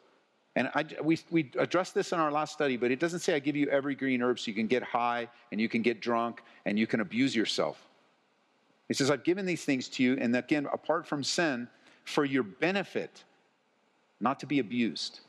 And 0.56 0.70
I, 0.74 0.86
we, 1.04 1.20
we 1.30 1.52
addressed 1.58 1.94
this 1.94 2.14
in 2.14 2.20
our 2.20 2.32
last 2.32 2.54
study, 2.54 2.78
but 2.78 2.92
it 2.92 3.00
doesn't 3.02 3.20
say 3.20 3.36
I 3.36 3.40
give 3.40 3.58
you 3.58 3.68
every 3.68 3.94
green 3.94 4.22
herb 4.22 4.40
so 4.40 4.48
you 4.48 4.56
can 4.56 4.68
get 4.68 4.84
high 4.84 5.28
and 5.52 5.60
you 5.60 5.68
can 5.68 5.82
get 5.82 6.00
drunk 6.00 6.44
and 6.64 6.80
you 6.80 6.88
can 6.88 7.02
abuse 7.02 7.36
yourself. 7.36 7.86
He 8.88 8.94
says, 8.94 9.12
I've 9.12 9.26
given 9.26 9.46
these 9.46 9.66
things 9.66 9.90
to 9.90 10.04
you, 10.04 10.18
and 10.18 10.34
again, 10.38 10.66
apart 10.72 11.06
from 11.06 11.26
sin, 11.26 11.68
for 12.06 12.24
your 12.24 12.44
benefit, 12.44 13.26
not 14.22 14.40
to 14.40 14.46
be 14.46 14.60
abused. 14.60 15.20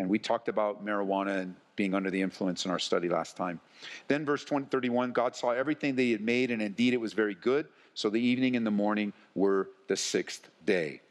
And 0.00 0.08
we 0.08 0.18
talked 0.18 0.48
about 0.48 0.82
marijuana 0.82 1.40
and 1.40 1.54
being 1.76 1.92
under 1.92 2.10
the 2.10 2.22
influence 2.22 2.64
in 2.64 2.70
our 2.70 2.78
study 2.78 3.10
last 3.10 3.36
time. 3.36 3.60
Then, 4.08 4.24
verse 4.24 4.46
20, 4.46 4.66
31 4.70 5.12
God 5.12 5.36
saw 5.36 5.50
everything 5.50 5.94
that 5.94 6.02
he 6.02 6.10
had 6.10 6.22
made, 6.22 6.50
and 6.50 6.62
indeed 6.62 6.94
it 6.94 7.00
was 7.00 7.12
very 7.12 7.34
good. 7.34 7.68
So 7.92 8.08
the 8.08 8.18
evening 8.18 8.56
and 8.56 8.66
the 8.66 8.70
morning 8.70 9.12
were 9.34 9.68
the 9.88 9.96
sixth 9.96 10.48
day. 10.64 11.02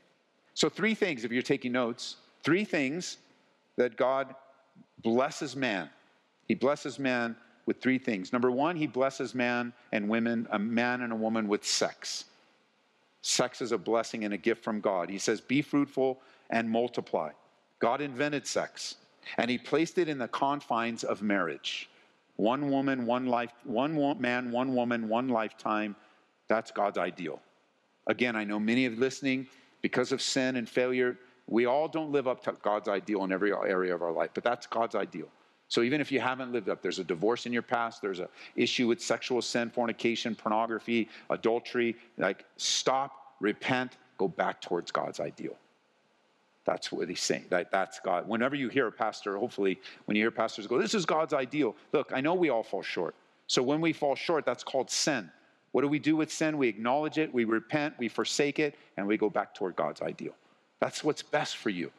So, 0.56 0.70
three 0.70 0.96
things, 0.96 1.24
if 1.24 1.32
you're 1.32 1.44
taking 1.44 1.72
notes, 1.72 2.16
three 2.42 2.66
things 2.66 3.18
that 3.76 3.96
God 3.96 4.34
blesses 5.04 5.56
man. 5.56 5.92
He 6.48 6.56
blesses 6.56 6.98
man 6.98 7.36
with 7.68 7.80
three 7.82 8.00
things. 8.00 8.34
Number 8.34 8.50
one, 8.50 8.76
he 8.76 8.88
blesses 8.88 9.36
man 9.36 9.72
and 9.92 10.10
women, 10.10 10.48
a 10.50 10.58
man 10.58 11.02
and 11.04 11.14
a 11.14 11.16
woman 11.16 11.48
with 11.48 11.64
sex. 11.64 12.26
Sex 13.22 13.62
is 13.62 13.72
a 13.72 13.78
blessing 13.78 14.24
and 14.24 14.34
a 14.34 14.38
gift 14.38 14.64
from 14.64 14.82
God. 14.82 15.12
He 15.12 15.20
says, 15.20 15.42
Be 15.42 15.62
fruitful 15.62 16.20
and 16.50 16.68
multiply. 16.68 17.30
God 17.80 18.02
invented 18.02 18.46
sex. 18.46 18.96
And 19.38 19.50
he 19.50 19.58
placed 19.58 19.98
it 19.98 20.10
in 20.10 20.18
the 20.18 20.28
confines 20.28 21.04
of 21.04 21.22
marriage. 21.22 21.90
One 22.36 22.70
woman, 22.70 23.06
one 23.06 23.26
life, 23.26 23.52
one 23.64 23.96
man, 24.20 24.52
one 24.52 24.74
woman, 24.74 25.10
one 25.10 25.28
lifetime. 25.28 25.96
That's 26.48 26.72
God's 26.72 26.98
ideal. 26.98 27.42
Again, 28.08 28.36
I 28.36 28.44
know 28.44 28.60
many 28.60 28.86
of 28.86 28.94
you 28.94 29.00
listening, 29.00 29.48
because 29.82 30.12
of 30.12 30.22
sin 30.22 30.56
and 30.56 30.68
failure, 30.68 31.18
we 31.48 31.66
all 31.66 31.88
don't 31.88 32.12
live 32.12 32.28
up 32.28 32.44
to 32.44 32.56
God's 32.62 32.88
ideal 32.88 33.24
in 33.24 33.32
every 33.32 33.54
area 33.54 33.94
of 33.94 34.02
our 34.02 34.12
life, 34.12 34.32
but 34.34 34.44
that's 34.44 34.68
God's 34.68 34.96
ideal. 34.96 35.28
So 35.68 35.82
even 35.82 36.02
if 36.02 36.12
you 36.12 36.20
haven't 36.20 36.52
lived 36.52 36.70
up, 36.70 36.82
there's 36.82 37.00
a 37.00 37.04
divorce 37.04 37.46
in 37.46 37.54
your 37.54 37.62
past, 37.62 38.02
there's 38.02 38.20
an 38.20 38.28
issue 38.56 38.88
with 38.88 39.00
sexual 39.00 39.42
sin, 39.42 39.70
fornication, 39.70 40.36
pornography, 40.36 41.10
adultery, 41.30 41.96
like 42.18 42.46
stop, 42.58 43.36
repent, 43.40 43.98
go 44.18 44.28
back 44.28 44.62
towards 44.62 44.92
God's 44.92 45.20
ideal. 45.20 45.56
That's 46.70 46.92
what 46.92 47.10
he's 47.10 47.20
saying. 47.20 47.46
That, 47.50 47.72
that's 47.72 48.00
God. 48.00 48.28
Whenever 48.28 48.56
you 48.56 48.70
hear 48.70 48.86
a 48.86 48.92
pastor, 48.92 49.36
hopefully, 49.40 49.80
when 50.06 50.16
you 50.16 50.22
hear 50.22 50.30
pastors 50.30 50.68
go, 50.68 50.80
This 50.80 50.94
is 50.94 51.04
God's 51.04 51.34
ideal. 51.34 51.76
Look, 51.94 52.12
I 52.14 52.22
know 52.22 52.36
we 52.36 52.50
all 52.50 52.62
fall 52.62 52.84
short. 52.84 53.16
So 53.48 53.64
when 53.64 53.82
we 53.82 53.92
fall 53.92 54.14
short, 54.14 54.46
that's 54.46 54.64
called 54.64 54.92
sin. 54.92 55.32
What 55.72 55.82
do 55.82 55.88
we 55.88 55.98
do 55.98 56.16
with 56.16 56.32
sin? 56.32 56.60
We 56.60 56.68
acknowledge 56.68 57.18
it, 57.18 57.34
we 57.34 57.44
repent, 57.46 57.96
we 57.98 58.08
forsake 58.08 58.60
it, 58.60 58.76
and 58.98 59.08
we 59.08 59.18
go 59.18 59.32
back 59.32 59.56
toward 59.56 59.76
God's 59.78 60.04
ideal. 60.04 60.36
That's 60.80 61.04
what's 61.04 61.24
best 61.24 61.58
for 61.58 61.72
you. 61.72 61.92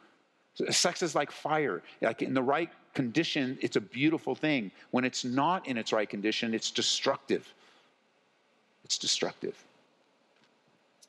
Sex 0.69 1.01
is 1.01 1.15
like 1.15 1.31
fire. 1.31 1.83
Like 2.01 2.21
in 2.21 2.33
the 2.33 2.41
right 2.41 2.69
condition, 2.93 3.57
it's 3.61 3.75
a 3.75 3.81
beautiful 3.81 4.35
thing. 4.35 4.71
When 4.91 5.03
it's 5.03 5.25
not 5.25 5.67
in 5.67 5.77
its 5.77 5.91
right 5.91 6.09
condition, 6.09 6.53
it's 6.53 6.71
destructive. 6.71 7.45
It's 8.85 8.97
destructive. 8.97 9.61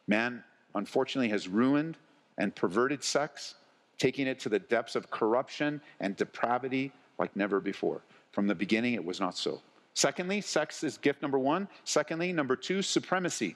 Man, 0.09 0.43
unfortunately, 0.75 1.29
has 1.29 1.47
ruined 1.47 1.97
and 2.43 2.53
perverted 2.57 3.05
sex, 3.05 3.55
taking 3.99 4.27
it 4.27 4.41
to 4.41 4.49
the 4.49 4.59
depths 4.59 4.97
of 4.97 5.09
corruption 5.13 5.81
and 6.01 6.17
depravity 6.17 6.91
like 7.21 7.35
never 7.37 7.61
before. 7.61 8.03
From 8.33 8.49
the 8.49 8.55
beginning, 8.55 8.95
it 8.95 9.05
was 9.05 9.21
not 9.21 9.37
so. 9.39 9.63
Secondly, 9.95 10.41
sex 10.41 10.83
is 10.83 10.99
gift 10.99 11.23
number 11.23 11.39
one. 11.39 11.69
Secondly, 11.85 12.33
number 12.33 12.57
two, 12.57 12.83
supremacy. 12.83 13.55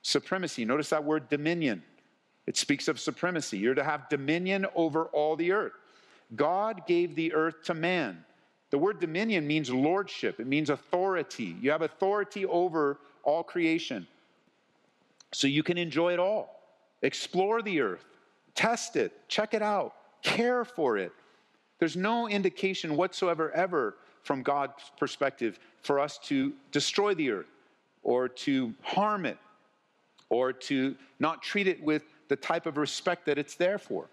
Supremacy. 0.00 0.64
Notice 0.64 0.88
that 0.88 1.04
word 1.04 1.28
dominion. 1.28 1.82
It 2.46 2.56
speaks 2.56 2.88
of 2.88 2.98
supremacy. 2.98 3.58
You're 3.58 3.74
to 3.74 3.84
have 3.84 4.08
dominion 4.08 4.64
over 4.74 5.06
all 5.06 5.36
the 5.36 5.52
earth. 5.52 5.74
God 6.34 6.86
gave 6.86 7.16
the 7.16 7.34
earth 7.34 7.64
to 7.64 7.74
man. 7.74 8.24
The 8.70 8.78
word 8.78 8.98
dominion 8.98 9.46
means 9.46 9.70
lordship, 9.70 10.40
it 10.40 10.46
means 10.46 10.70
authority. 10.70 11.54
You 11.60 11.70
have 11.70 11.82
authority 11.82 12.46
over 12.46 12.98
all 13.24 13.42
creation. 13.42 14.06
So 15.34 15.48
you 15.48 15.62
can 15.62 15.76
enjoy 15.76 16.14
it 16.14 16.18
all. 16.18 16.55
Explore 17.02 17.62
the 17.62 17.80
earth, 17.80 18.04
test 18.54 18.96
it, 18.96 19.28
check 19.28 19.54
it 19.54 19.62
out, 19.62 19.94
care 20.22 20.64
for 20.64 20.96
it. 20.96 21.12
There's 21.78 21.96
no 21.96 22.28
indication 22.28 22.96
whatsoever, 22.96 23.50
ever, 23.52 23.96
from 24.22 24.42
God's 24.42 24.90
perspective, 24.98 25.58
for 25.82 26.00
us 26.00 26.18
to 26.24 26.52
destroy 26.72 27.14
the 27.14 27.30
earth 27.30 27.46
or 28.02 28.28
to 28.28 28.74
harm 28.82 29.26
it 29.26 29.38
or 30.30 30.52
to 30.52 30.96
not 31.20 31.42
treat 31.42 31.68
it 31.68 31.82
with 31.82 32.02
the 32.28 32.36
type 32.36 32.66
of 32.66 32.76
respect 32.76 33.26
that 33.26 33.38
it's 33.38 33.54
there 33.54 33.78
for. 33.78 34.08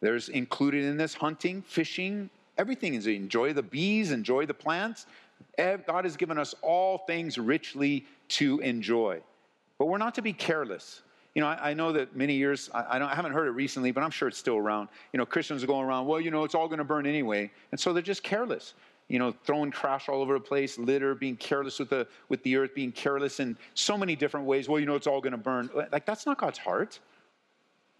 There's 0.00 0.28
included 0.28 0.84
in 0.84 0.98
this 0.98 1.14
hunting, 1.14 1.62
fishing, 1.62 2.28
everything 2.58 2.94
is 2.94 3.06
enjoy 3.06 3.54
the 3.54 3.62
bees, 3.62 4.10
enjoy 4.10 4.44
the 4.44 4.54
plants. 4.54 5.06
God 5.56 6.04
has 6.04 6.16
given 6.16 6.36
us 6.38 6.54
all 6.60 6.98
things 6.98 7.38
richly 7.38 8.04
to 8.28 8.58
enjoy. 8.60 9.20
But 9.78 9.86
we're 9.86 9.98
not 9.98 10.14
to 10.16 10.22
be 10.22 10.32
careless. 10.32 11.02
You 11.36 11.42
know, 11.42 11.48
I, 11.48 11.70
I 11.70 11.74
know 11.74 11.92
that 11.92 12.16
many 12.16 12.32
years, 12.32 12.70
I, 12.72 12.80
I, 12.80 13.12
I, 13.12 13.14
haven't 13.14 13.32
heard 13.32 13.46
it 13.46 13.50
recently, 13.50 13.90
but 13.90 14.02
I'm 14.02 14.10
sure 14.10 14.26
it's 14.26 14.38
still 14.38 14.56
around. 14.56 14.88
You 15.12 15.18
know, 15.18 15.26
Christians 15.26 15.62
are 15.62 15.66
going 15.66 15.84
around, 15.84 16.06
well, 16.06 16.18
you 16.18 16.30
know, 16.30 16.44
it's 16.44 16.54
all 16.54 16.66
going 16.66 16.78
to 16.78 16.84
burn 16.84 17.04
anyway. 17.04 17.50
And 17.72 17.78
so 17.78 17.92
they're 17.92 18.02
just 18.02 18.22
careless. 18.22 18.72
You 19.08 19.18
know, 19.18 19.34
throwing 19.44 19.70
trash 19.70 20.08
all 20.08 20.22
over 20.22 20.32
the 20.32 20.40
place, 20.40 20.78
litter, 20.78 21.14
being 21.14 21.36
careless 21.36 21.78
with 21.78 21.90
the, 21.90 22.08
with 22.30 22.42
the 22.42 22.56
earth, 22.56 22.74
being 22.74 22.90
careless 22.90 23.38
in 23.38 23.58
so 23.74 23.98
many 23.98 24.16
different 24.16 24.46
ways. 24.46 24.66
Well, 24.66 24.80
you 24.80 24.86
know, 24.86 24.94
it's 24.94 25.06
all 25.06 25.20
going 25.20 25.32
to 25.32 25.36
burn. 25.36 25.68
Like, 25.92 26.06
that's 26.06 26.24
not 26.24 26.38
God's 26.38 26.56
heart. 26.56 27.00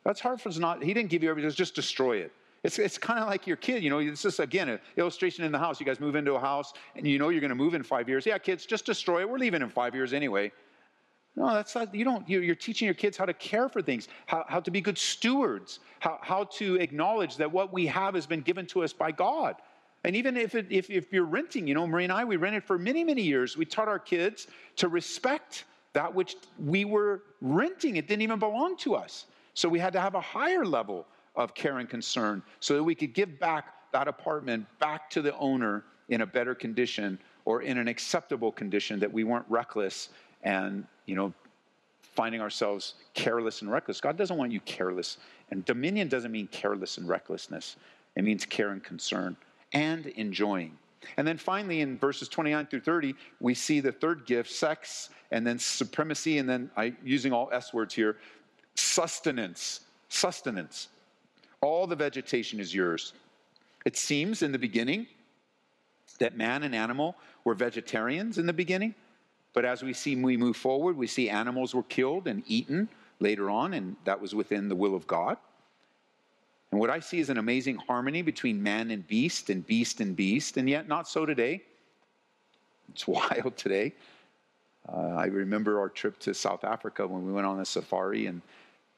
God's 0.03 0.21
heart 0.21 0.43
was 0.47 0.59
not, 0.59 0.83
He 0.83 0.95
didn't 0.95 1.11
give 1.11 1.23
you 1.23 1.29
everything, 1.29 1.51
just 1.51 1.75
destroy 1.75 2.17
it. 2.17 2.33
It's, 2.65 2.79
it's 2.79 2.97
kind 2.97 3.21
of 3.21 3.29
like 3.29 3.47
your 3.47 3.59
kid, 3.59 3.85
you 3.85 3.91
know, 3.91 4.03
this 4.03 4.25
is 4.25 4.41
again 4.41 4.71
an 4.71 4.81
illustration 4.97 5.45
in 5.45 5.53
the 5.53 5.59
house. 5.59 5.79
You 5.79 5.85
guys 5.85 6.01
move 6.01 6.17
into 6.17 6.33
a 6.33 6.41
house 6.41 6.73
and 6.97 7.07
you 7.07 7.19
know 7.19 7.29
you're 7.29 7.43
going 7.43 7.51
to 7.51 7.55
move 7.55 7.75
in 7.75 7.83
five 7.83 8.09
years. 8.09 8.25
Yeah, 8.25 8.39
kids, 8.39 8.65
just 8.65 8.87
destroy 8.87 9.21
it. 9.21 9.29
We're 9.29 9.39
leaving 9.39 9.61
in 9.61 9.69
five 9.69 9.95
years 9.95 10.15
anyway. 10.15 10.51
No, 11.37 11.53
that's 11.53 11.75
not, 11.75 11.95
you 11.95 12.05
don't, 12.05 12.27
you're 12.29 12.55
teaching 12.55 12.87
your 12.87 12.95
kids 12.95 13.17
how 13.19 13.27
to 13.27 13.35
care 13.35 13.69
for 13.69 13.83
things, 13.83 14.09
how, 14.25 14.47
how 14.49 14.59
to 14.59 14.71
be 14.71 14.81
good 14.81 14.97
stewards, 14.97 15.81
how, 16.01 16.19
how 16.23 16.45
to 16.45 16.77
acknowledge 16.77 17.37
that 17.37 17.53
what 17.53 17.75
we 17.75 17.87
have 17.87 18.15
has 18.15 18.27
been 18.27 18.41
given 18.41 18.65
to 18.69 18.83
us 18.83 18.95
by 18.95 19.13
God. 19.13 19.57
And 20.05 20.17
even 20.17 20.37
if, 20.37 20.55
it, 20.55 20.67
if, 20.71 20.89
if 20.89 21.13
you're 21.13 21.27
renting, 21.27 21.67
you 21.67 21.75
know, 21.75 21.87
Marie 21.87 22.05
and 22.05 22.13
I, 22.13 22.25
we 22.25 22.37
rented 22.37 22.65
for 22.65 22.79
many, 22.79 23.05
many 23.05 23.21
years. 23.21 23.57
We 23.57 23.67
taught 23.67 23.89
our 23.89 23.99
kids 23.99 24.47
to 24.77 24.89
respect 24.89 25.65
that 25.93 26.15
which 26.15 26.37
we 26.59 26.87
were 26.87 27.23
renting. 27.43 27.97
It 27.97 28.09
didn't 28.09 28.23
even 28.23 28.39
belong 28.39 28.79
to 28.79 28.95
us. 28.95 29.27
So 29.53 29.69
we 29.69 29.79
had 29.79 29.93
to 29.93 30.01
have 30.01 30.15
a 30.15 30.21
higher 30.21 30.65
level 30.65 31.07
of 31.35 31.55
care 31.55 31.79
and 31.79 31.89
concern 31.89 32.43
so 32.61 32.77
that 32.77 32.83
we 32.83 32.95
could 32.95 33.13
give 33.13 33.39
back 33.39 33.75
that 33.93 34.09
apartment 34.09 34.67
back 34.79 35.11
to 35.11 35.21
the 35.21 35.37
owner 35.37 35.85
in 36.09 36.23
a 36.23 36.27
better 36.27 36.55
condition 36.55 37.19
or 37.45 37.63
in 37.63 37.77
an 37.77 37.89
acceptable 37.89 38.53
condition 38.53 38.99
that 39.01 39.13
we 39.13 39.25
weren't 39.25 39.47
reckless 39.49 40.11
and 40.43 40.87
you 41.07 41.15
know, 41.15 41.33
finding 42.01 42.41
ourselves 42.41 42.95
careless 43.15 43.63
and 43.63 43.71
reckless. 43.71 44.01
God 44.01 44.17
doesn't 44.17 44.37
want 44.37 44.53
you 44.53 44.61
careless. 44.61 45.19
And 45.51 45.65
dominion 45.65 46.09
doesn't 46.09 46.33
mean 46.33 46.49
careless 46.49 46.99
and 46.99 47.09
recklessness, 47.09 47.77
it 48.17 48.25
means 48.25 48.45
care 48.45 48.71
and 48.71 48.83
concern 48.83 49.37
and 49.73 50.07
enjoying. 50.07 50.77
And 51.17 51.27
then 51.27 51.37
finally, 51.37 51.83
in 51.83 51.99
verses 51.99 52.29
29 52.29 52.67
through 52.67 52.81
30, 52.81 53.15
we 53.41 53.55
see 53.55 53.81
the 53.81 53.93
third 53.93 54.27
gift 54.27 54.51
sex, 54.51 55.11
and 55.31 55.47
then 55.47 55.59
supremacy, 55.59 56.39
and 56.39 56.49
then 56.49 56.71
I, 56.77 56.95
using 57.05 57.33
all 57.33 57.49
S 57.53 57.73
words 57.73 57.95
here 57.95 58.17
sustenance. 58.75 59.81
Sustenance. 60.09 60.89
All 61.61 61.87
the 61.87 61.97
vegetation 61.97 62.61
is 62.61 62.75
yours. 62.75 63.13
It 63.85 63.97
seems 63.97 64.43
in 64.43 64.53
the 64.53 64.59
beginning 64.59 65.07
that 66.19 66.37
man 66.37 66.63
and 66.63 66.75
animal 66.75 67.17
were 67.45 67.55
vegetarians 67.55 68.39
in 68.39 68.47
the 68.47 68.53
beginning. 68.53 68.95
But 69.57 69.65
as 69.65 69.83
we 69.83 69.95
see 69.95 70.15
we 70.17 70.37
move 70.37 70.55
forward, 70.55 70.99
we 70.99 71.07
see 71.07 71.31
animals 71.31 71.75
were 71.75 71.83
killed 71.85 72.29
and 72.29 72.43
eaten 72.47 72.91
later 73.21 73.49
on, 73.49 73.73
and 73.73 73.97
that 74.05 74.21
was 74.21 74.35
within 74.35 74.69
the 74.69 74.77
will 74.77 74.95
of 74.95 75.07
God. 75.07 75.39
And 76.71 76.79
what 76.79 76.91
I 76.91 77.01
see 77.01 77.21
is 77.21 77.31
an 77.31 77.39
amazing 77.39 77.77
harmony 77.77 78.21
between 78.21 78.63
man 78.63 78.91
and 78.91 79.09
beast, 79.09 79.49
and 79.49 79.67
beast 79.67 80.03
and 80.03 80.15
beast, 80.15 80.59
and 80.59 80.69
yet 80.69 80.89
not 80.89 81.09
so 81.09 81.25
today. 81.25 81.63
It's 82.91 83.09
wild 83.09 83.57
today. 83.57 83.95
Uh, 84.87 85.15
I 85.17 85.25
remember 85.25 85.81
our 85.81 85.89
trip 85.89 86.19
to 86.19 86.35
South 86.35 86.63
Africa 86.63 87.07
when 87.07 87.25
we 87.27 87.33
went 87.33 87.47
on 87.47 87.59
a 87.61 87.65
safari, 87.65 88.27
and, 88.27 88.43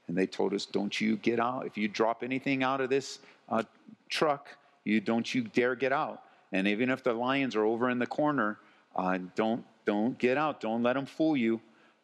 and 0.09 0.19
they 0.19 0.27
told 0.27 0.53
us, 0.55 0.67
Don't 0.67 1.01
you 1.01 1.19
get 1.19 1.39
out. 1.39 1.67
If 1.67 1.79
you 1.79 1.87
drop 1.87 2.25
anything 2.25 2.65
out 2.65 2.81
of 2.81 2.91
this 2.91 3.21
uh, 3.49 3.63
truck, 4.09 4.49
you 4.83 5.01
don't 5.01 5.33
you 5.33 5.43
dare 5.43 5.77
get 5.77 5.93
out. 5.93 6.25
And 6.51 6.67
even 6.67 6.91
if 6.91 7.05
the 7.05 7.13
lions 7.13 7.55
are 7.55 7.65
over 7.65 7.91
in 7.91 8.01
the 8.01 8.09
corner, 8.09 8.59
uh, 8.97 9.19
don't 9.37 9.65
don't 9.89 10.19
get 10.19 10.37
out. 10.37 10.61
Don't 10.61 10.83
let 10.83 10.93
them 10.93 11.07
fool 11.07 11.35
you 11.35 11.59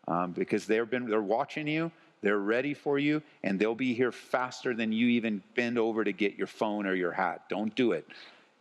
um, 0.09 0.33
because 0.33 0.65
they've 0.65 0.89
been, 0.89 1.07
they're 1.07 1.21
watching 1.21 1.69
you. 1.69 1.93
They're 2.23 2.39
ready 2.39 2.73
for 2.73 2.99
you, 2.99 3.21
and 3.43 3.61
they'll 3.61 3.75
be 3.75 3.93
here 3.93 4.11
faster 4.11 4.75
than 4.75 4.91
you 4.91 5.09
even 5.09 5.43
bend 5.55 5.79
over 5.79 6.03
to 6.03 6.11
get 6.11 6.35
your 6.37 6.47
phone 6.47 6.87
or 6.87 6.95
your 6.95 7.13
hat. 7.13 7.43
Don't 7.51 7.75
do 7.75 7.93
it. 7.93 8.07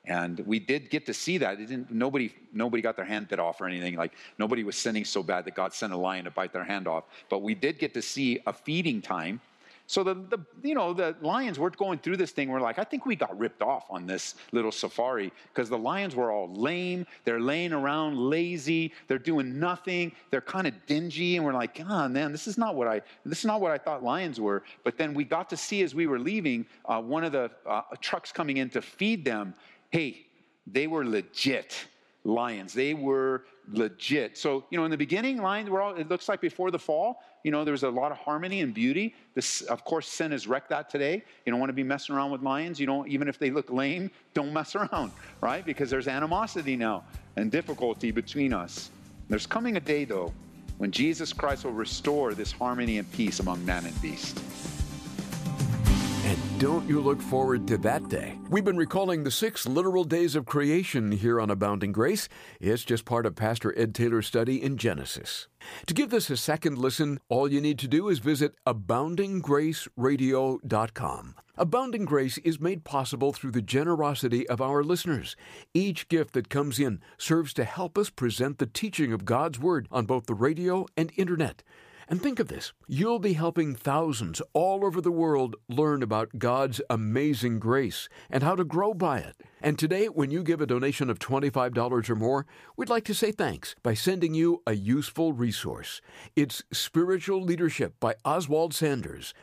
And 0.03 0.41
we 0.41 0.59
did 0.59 0.89
get 0.89 1.05
to 1.05 1.13
see 1.13 1.37
that. 1.37 1.53
It 1.53 1.67
didn't, 1.67 1.89
nobody, 1.89 2.33
nobody 2.51 2.81
got 2.81 2.97
their 2.97 3.05
hand 3.05 3.29
bit 3.29 3.39
off 3.39 3.61
or 3.61 3.65
anything. 3.65 3.95
Like 3.95 4.11
nobody 4.37 4.65
was 4.65 4.75
sinning 4.75 5.05
so 5.05 5.23
bad 5.23 5.45
that 5.45 5.55
God 5.55 5.73
sent 5.73 5.93
a 5.93 5.97
lion 5.97 6.25
to 6.25 6.31
bite 6.31 6.51
their 6.51 6.65
hand 6.65 6.89
off. 6.89 7.05
But 7.29 7.41
we 7.41 7.55
did 7.55 7.79
get 7.79 7.93
to 7.93 8.01
see 8.01 8.41
a 8.45 8.51
feeding 8.51 9.01
time 9.01 9.39
so 9.87 10.03
the, 10.03 10.15
the 10.15 10.39
you 10.63 10.75
know 10.75 10.93
the 10.93 11.15
lions 11.21 11.59
were 11.59 11.69
going 11.69 11.99
through 11.99 12.17
this 12.17 12.31
thing. 12.31 12.49
We're 12.49 12.61
like, 12.61 12.79
I 12.79 12.83
think 12.83 13.05
we 13.05 13.15
got 13.15 13.37
ripped 13.37 13.61
off 13.61 13.85
on 13.89 14.07
this 14.07 14.35
little 14.51 14.71
safari 14.71 15.31
because 15.53 15.69
the 15.69 15.77
lions 15.77 16.15
were 16.15 16.31
all 16.31 16.53
lame. 16.53 17.05
They're 17.25 17.41
laying 17.41 17.73
around 17.73 18.17
lazy. 18.17 18.93
They're 19.07 19.17
doing 19.19 19.59
nothing. 19.59 20.13
They're 20.31 20.41
kind 20.41 20.67
of 20.67 20.73
dingy, 20.85 21.35
and 21.35 21.45
we're 21.45 21.53
like, 21.53 21.79
oh 21.81 22.07
man, 22.07 22.31
this 22.31 22.47
is 22.47 22.57
not 22.57 22.75
what 22.75 22.87
I 22.87 23.01
this 23.25 23.39
is 23.39 23.45
not 23.45 23.59
what 23.59 23.71
I 23.71 23.77
thought 23.77 24.03
lions 24.03 24.39
were. 24.39 24.63
But 24.83 24.97
then 24.97 25.13
we 25.13 25.25
got 25.25 25.49
to 25.49 25.57
see 25.57 25.83
as 25.83 25.93
we 25.93 26.07
were 26.07 26.19
leaving 26.19 26.65
uh, 26.85 27.01
one 27.01 27.23
of 27.23 27.33
the 27.33 27.51
uh, 27.65 27.81
trucks 27.99 28.31
coming 28.31 28.57
in 28.57 28.69
to 28.71 28.81
feed 28.81 29.25
them. 29.25 29.53
Hey, 29.89 30.25
they 30.65 30.87
were 30.87 31.05
legit 31.05 31.87
lions. 32.23 32.73
They 32.73 32.93
were 32.93 33.45
legit. 33.71 34.37
So, 34.37 34.65
you 34.69 34.77
know, 34.77 34.85
in 34.85 34.91
the 34.91 34.97
beginning, 34.97 35.41
lions 35.41 35.69
were 35.69 35.81
all, 35.81 35.95
it 35.95 36.09
looks 36.09 36.29
like 36.29 36.41
before 36.41 36.71
the 36.71 36.79
fall, 36.79 37.21
you 37.43 37.51
know, 37.51 37.63
there 37.63 37.73
was 37.73 37.83
a 37.83 37.89
lot 37.89 38.11
of 38.11 38.17
harmony 38.17 38.61
and 38.61 38.73
beauty. 38.73 39.13
This, 39.35 39.61
of 39.63 39.83
course, 39.83 40.07
sin 40.07 40.31
has 40.31 40.47
wrecked 40.47 40.69
that 40.69 40.89
today. 40.89 41.23
You 41.45 41.51
don't 41.51 41.59
want 41.59 41.69
to 41.69 41.73
be 41.73 41.83
messing 41.83 42.15
around 42.15 42.31
with 42.31 42.41
lions. 42.41 42.79
You 42.79 42.85
don't, 42.85 43.07
even 43.09 43.27
if 43.27 43.37
they 43.37 43.51
look 43.51 43.69
lame, 43.69 44.09
don't 44.33 44.53
mess 44.53 44.75
around, 44.75 45.11
right? 45.41 45.65
Because 45.65 45.89
there's 45.89 46.07
animosity 46.07 46.75
now 46.75 47.03
and 47.35 47.51
difficulty 47.51 48.11
between 48.11 48.53
us. 48.53 48.89
There's 49.29 49.45
coming 49.45 49.77
a 49.77 49.81
day, 49.81 50.05
though, 50.05 50.33
when 50.77 50.91
Jesus 50.91 51.33
Christ 51.33 51.65
will 51.65 51.71
restore 51.71 52.33
this 52.33 52.51
harmony 52.51 52.97
and 52.97 53.11
peace 53.11 53.39
among 53.39 53.65
man 53.65 53.85
and 53.85 54.01
beast. 54.01 54.39
Don't 56.59 56.87
you 56.87 57.01
look 57.01 57.19
forward 57.21 57.67
to 57.67 57.77
that 57.79 58.07
day? 58.09 58.37
We've 58.49 58.63
been 58.63 58.77
recalling 58.77 59.23
the 59.23 59.31
six 59.31 59.65
literal 59.65 60.03
days 60.03 60.35
of 60.35 60.45
creation 60.45 61.11
here 61.11 61.41
on 61.41 61.49
Abounding 61.49 61.91
Grace. 61.91 62.29
It's 62.61 62.85
just 62.85 63.05
part 63.05 63.25
of 63.25 63.35
Pastor 63.35 63.77
Ed 63.77 63.95
Taylor's 63.95 64.27
study 64.27 64.61
in 64.61 64.77
Genesis. 64.77 65.47
To 65.87 65.93
give 65.93 66.11
this 66.11 66.29
a 66.29 66.37
second 66.37 66.77
listen, 66.77 67.19
all 67.27 67.51
you 67.51 67.59
need 67.59 67.79
to 67.79 67.87
do 67.87 68.07
is 68.07 68.19
visit 68.19 68.53
aboundinggraceradio.com. 68.67 71.35
Abounding 71.55 72.05
Grace 72.05 72.37
is 72.39 72.59
made 72.59 72.83
possible 72.83 73.31
through 73.33 73.51
the 73.51 73.61
generosity 73.61 74.47
of 74.47 74.61
our 74.61 74.83
listeners. 74.83 75.35
Each 75.73 76.07
gift 76.07 76.33
that 76.33 76.49
comes 76.49 76.79
in 76.79 77.01
serves 77.17 77.53
to 77.55 77.63
help 77.63 77.97
us 77.97 78.09
present 78.09 78.59
the 78.59 78.67
teaching 78.67 79.11
of 79.11 79.25
God's 79.25 79.59
Word 79.59 79.87
on 79.91 80.05
both 80.05 80.27
the 80.27 80.35
radio 80.35 80.85
and 80.95 81.11
internet. 81.17 81.63
And 82.13 82.21
think 82.21 82.39
of 82.39 82.47
this 82.47 82.73
you'll 82.87 83.17
be 83.17 83.33
helping 83.33 83.73
thousands 83.73 84.39
all 84.53 84.85
over 84.85 85.01
the 85.01 85.09
world 85.09 85.55
learn 85.67 86.03
about 86.03 86.37
God's 86.37 86.79
amazing 86.87 87.57
grace 87.57 88.07
and 88.29 88.43
how 88.43 88.55
to 88.55 88.63
grow 88.63 88.93
by 88.93 89.17
it. 89.17 89.35
And 89.63 89.79
today, 89.79 90.05
when 90.05 90.29
you 90.29 90.43
give 90.43 90.61
a 90.61 90.67
donation 90.67 91.09
of 91.09 91.17
$25 91.17 92.07
or 92.07 92.15
more, 92.15 92.45
we'd 92.77 92.87
like 92.87 93.03
to 93.05 93.15
say 93.15 93.31
thanks 93.31 93.73
by 93.81 93.95
sending 93.95 94.35
you 94.35 94.61
a 94.67 94.75
useful 94.75 95.33
resource. 95.33 96.01
It's 96.35 96.61
Spiritual 96.71 97.41
Leadership 97.41 97.95
by 97.99 98.13
Oswald 98.23 98.75
Sanders. 98.75 99.33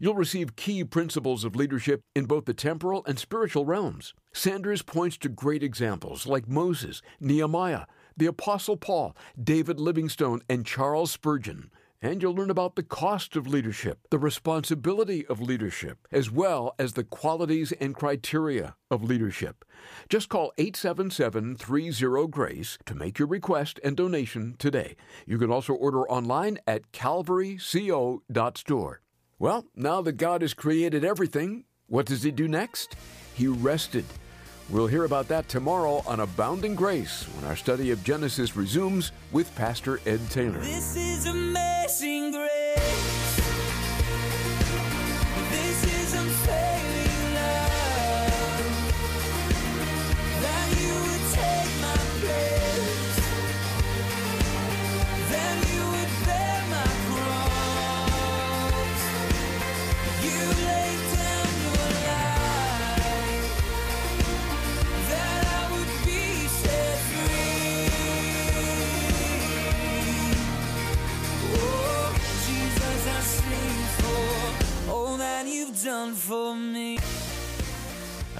You'll 0.00 0.14
receive 0.14 0.56
key 0.56 0.82
principles 0.82 1.44
of 1.44 1.54
leadership 1.54 2.00
in 2.16 2.24
both 2.24 2.46
the 2.46 2.54
temporal 2.54 3.04
and 3.06 3.18
spiritual 3.18 3.66
realms. 3.66 4.14
Sanders 4.32 4.80
points 4.80 5.18
to 5.18 5.28
great 5.28 5.62
examples 5.62 6.26
like 6.26 6.48
Moses, 6.48 7.02
Nehemiah, 7.20 7.84
the 8.16 8.24
Apostle 8.24 8.78
Paul, 8.78 9.14
David 9.38 9.78
Livingstone, 9.78 10.40
and 10.48 10.64
Charles 10.64 11.10
Spurgeon. 11.10 11.70
And 12.04 12.20
you'll 12.20 12.34
learn 12.34 12.50
about 12.50 12.76
the 12.76 12.82
cost 12.82 13.34
of 13.34 13.46
leadership, 13.46 13.98
the 14.10 14.18
responsibility 14.18 15.26
of 15.26 15.40
leadership, 15.40 16.06
as 16.12 16.30
well 16.30 16.74
as 16.78 16.92
the 16.92 17.02
qualities 17.02 17.72
and 17.80 17.94
criteria 17.94 18.76
of 18.90 19.02
leadership. 19.02 19.64
Just 20.10 20.28
call 20.28 20.52
877 20.58 21.56
30 21.56 22.26
GRACE 22.26 22.76
to 22.84 22.94
make 22.94 23.18
your 23.18 23.26
request 23.26 23.80
and 23.82 23.96
donation 23.96 24.54
today. 24.58 24.96
You 25.24 25.38
can 25.38 25.50
also 25.50 25.72
order 25.72 26.06
online 26.06 26.58
at 26.66 26.92
calvaryco.store. 26.92 29.00
Well, 29.38 29.64
now 29.74 30.02
that 30.02 30.18
God 30.18 30.42
has 30.42 30.52
created 30.52 31.06
everything, 31.06 31.64
what 31.86 32.04
does 32.04 32.22
He 32.22 32.30
do 32.30 32.46
next? 32.46 32.96
He 33.34 33.46
rested. 33.46 34.04
We'll 34.68 34.88
hear 34.88 35.04
about 35.04 35.28
that 35.28 35.48
tomorrow 35.48 36.02
on 36.06 36.20
Abounding 36.20 36.74
Grace 36.74 37.24
when 37.34 37.46
our 37.46 37.56
study 37.56 37.92
of 37.92 38.04
Genesis 38.04 38.56
resumes 38.56 39.12
with 39.32 39.54
Pastor 39.56 40.00
Ed 40.04 40.20
Taylor. 40.28 40.60
Amazing 41.96 42.32
grace. 42.32 42.93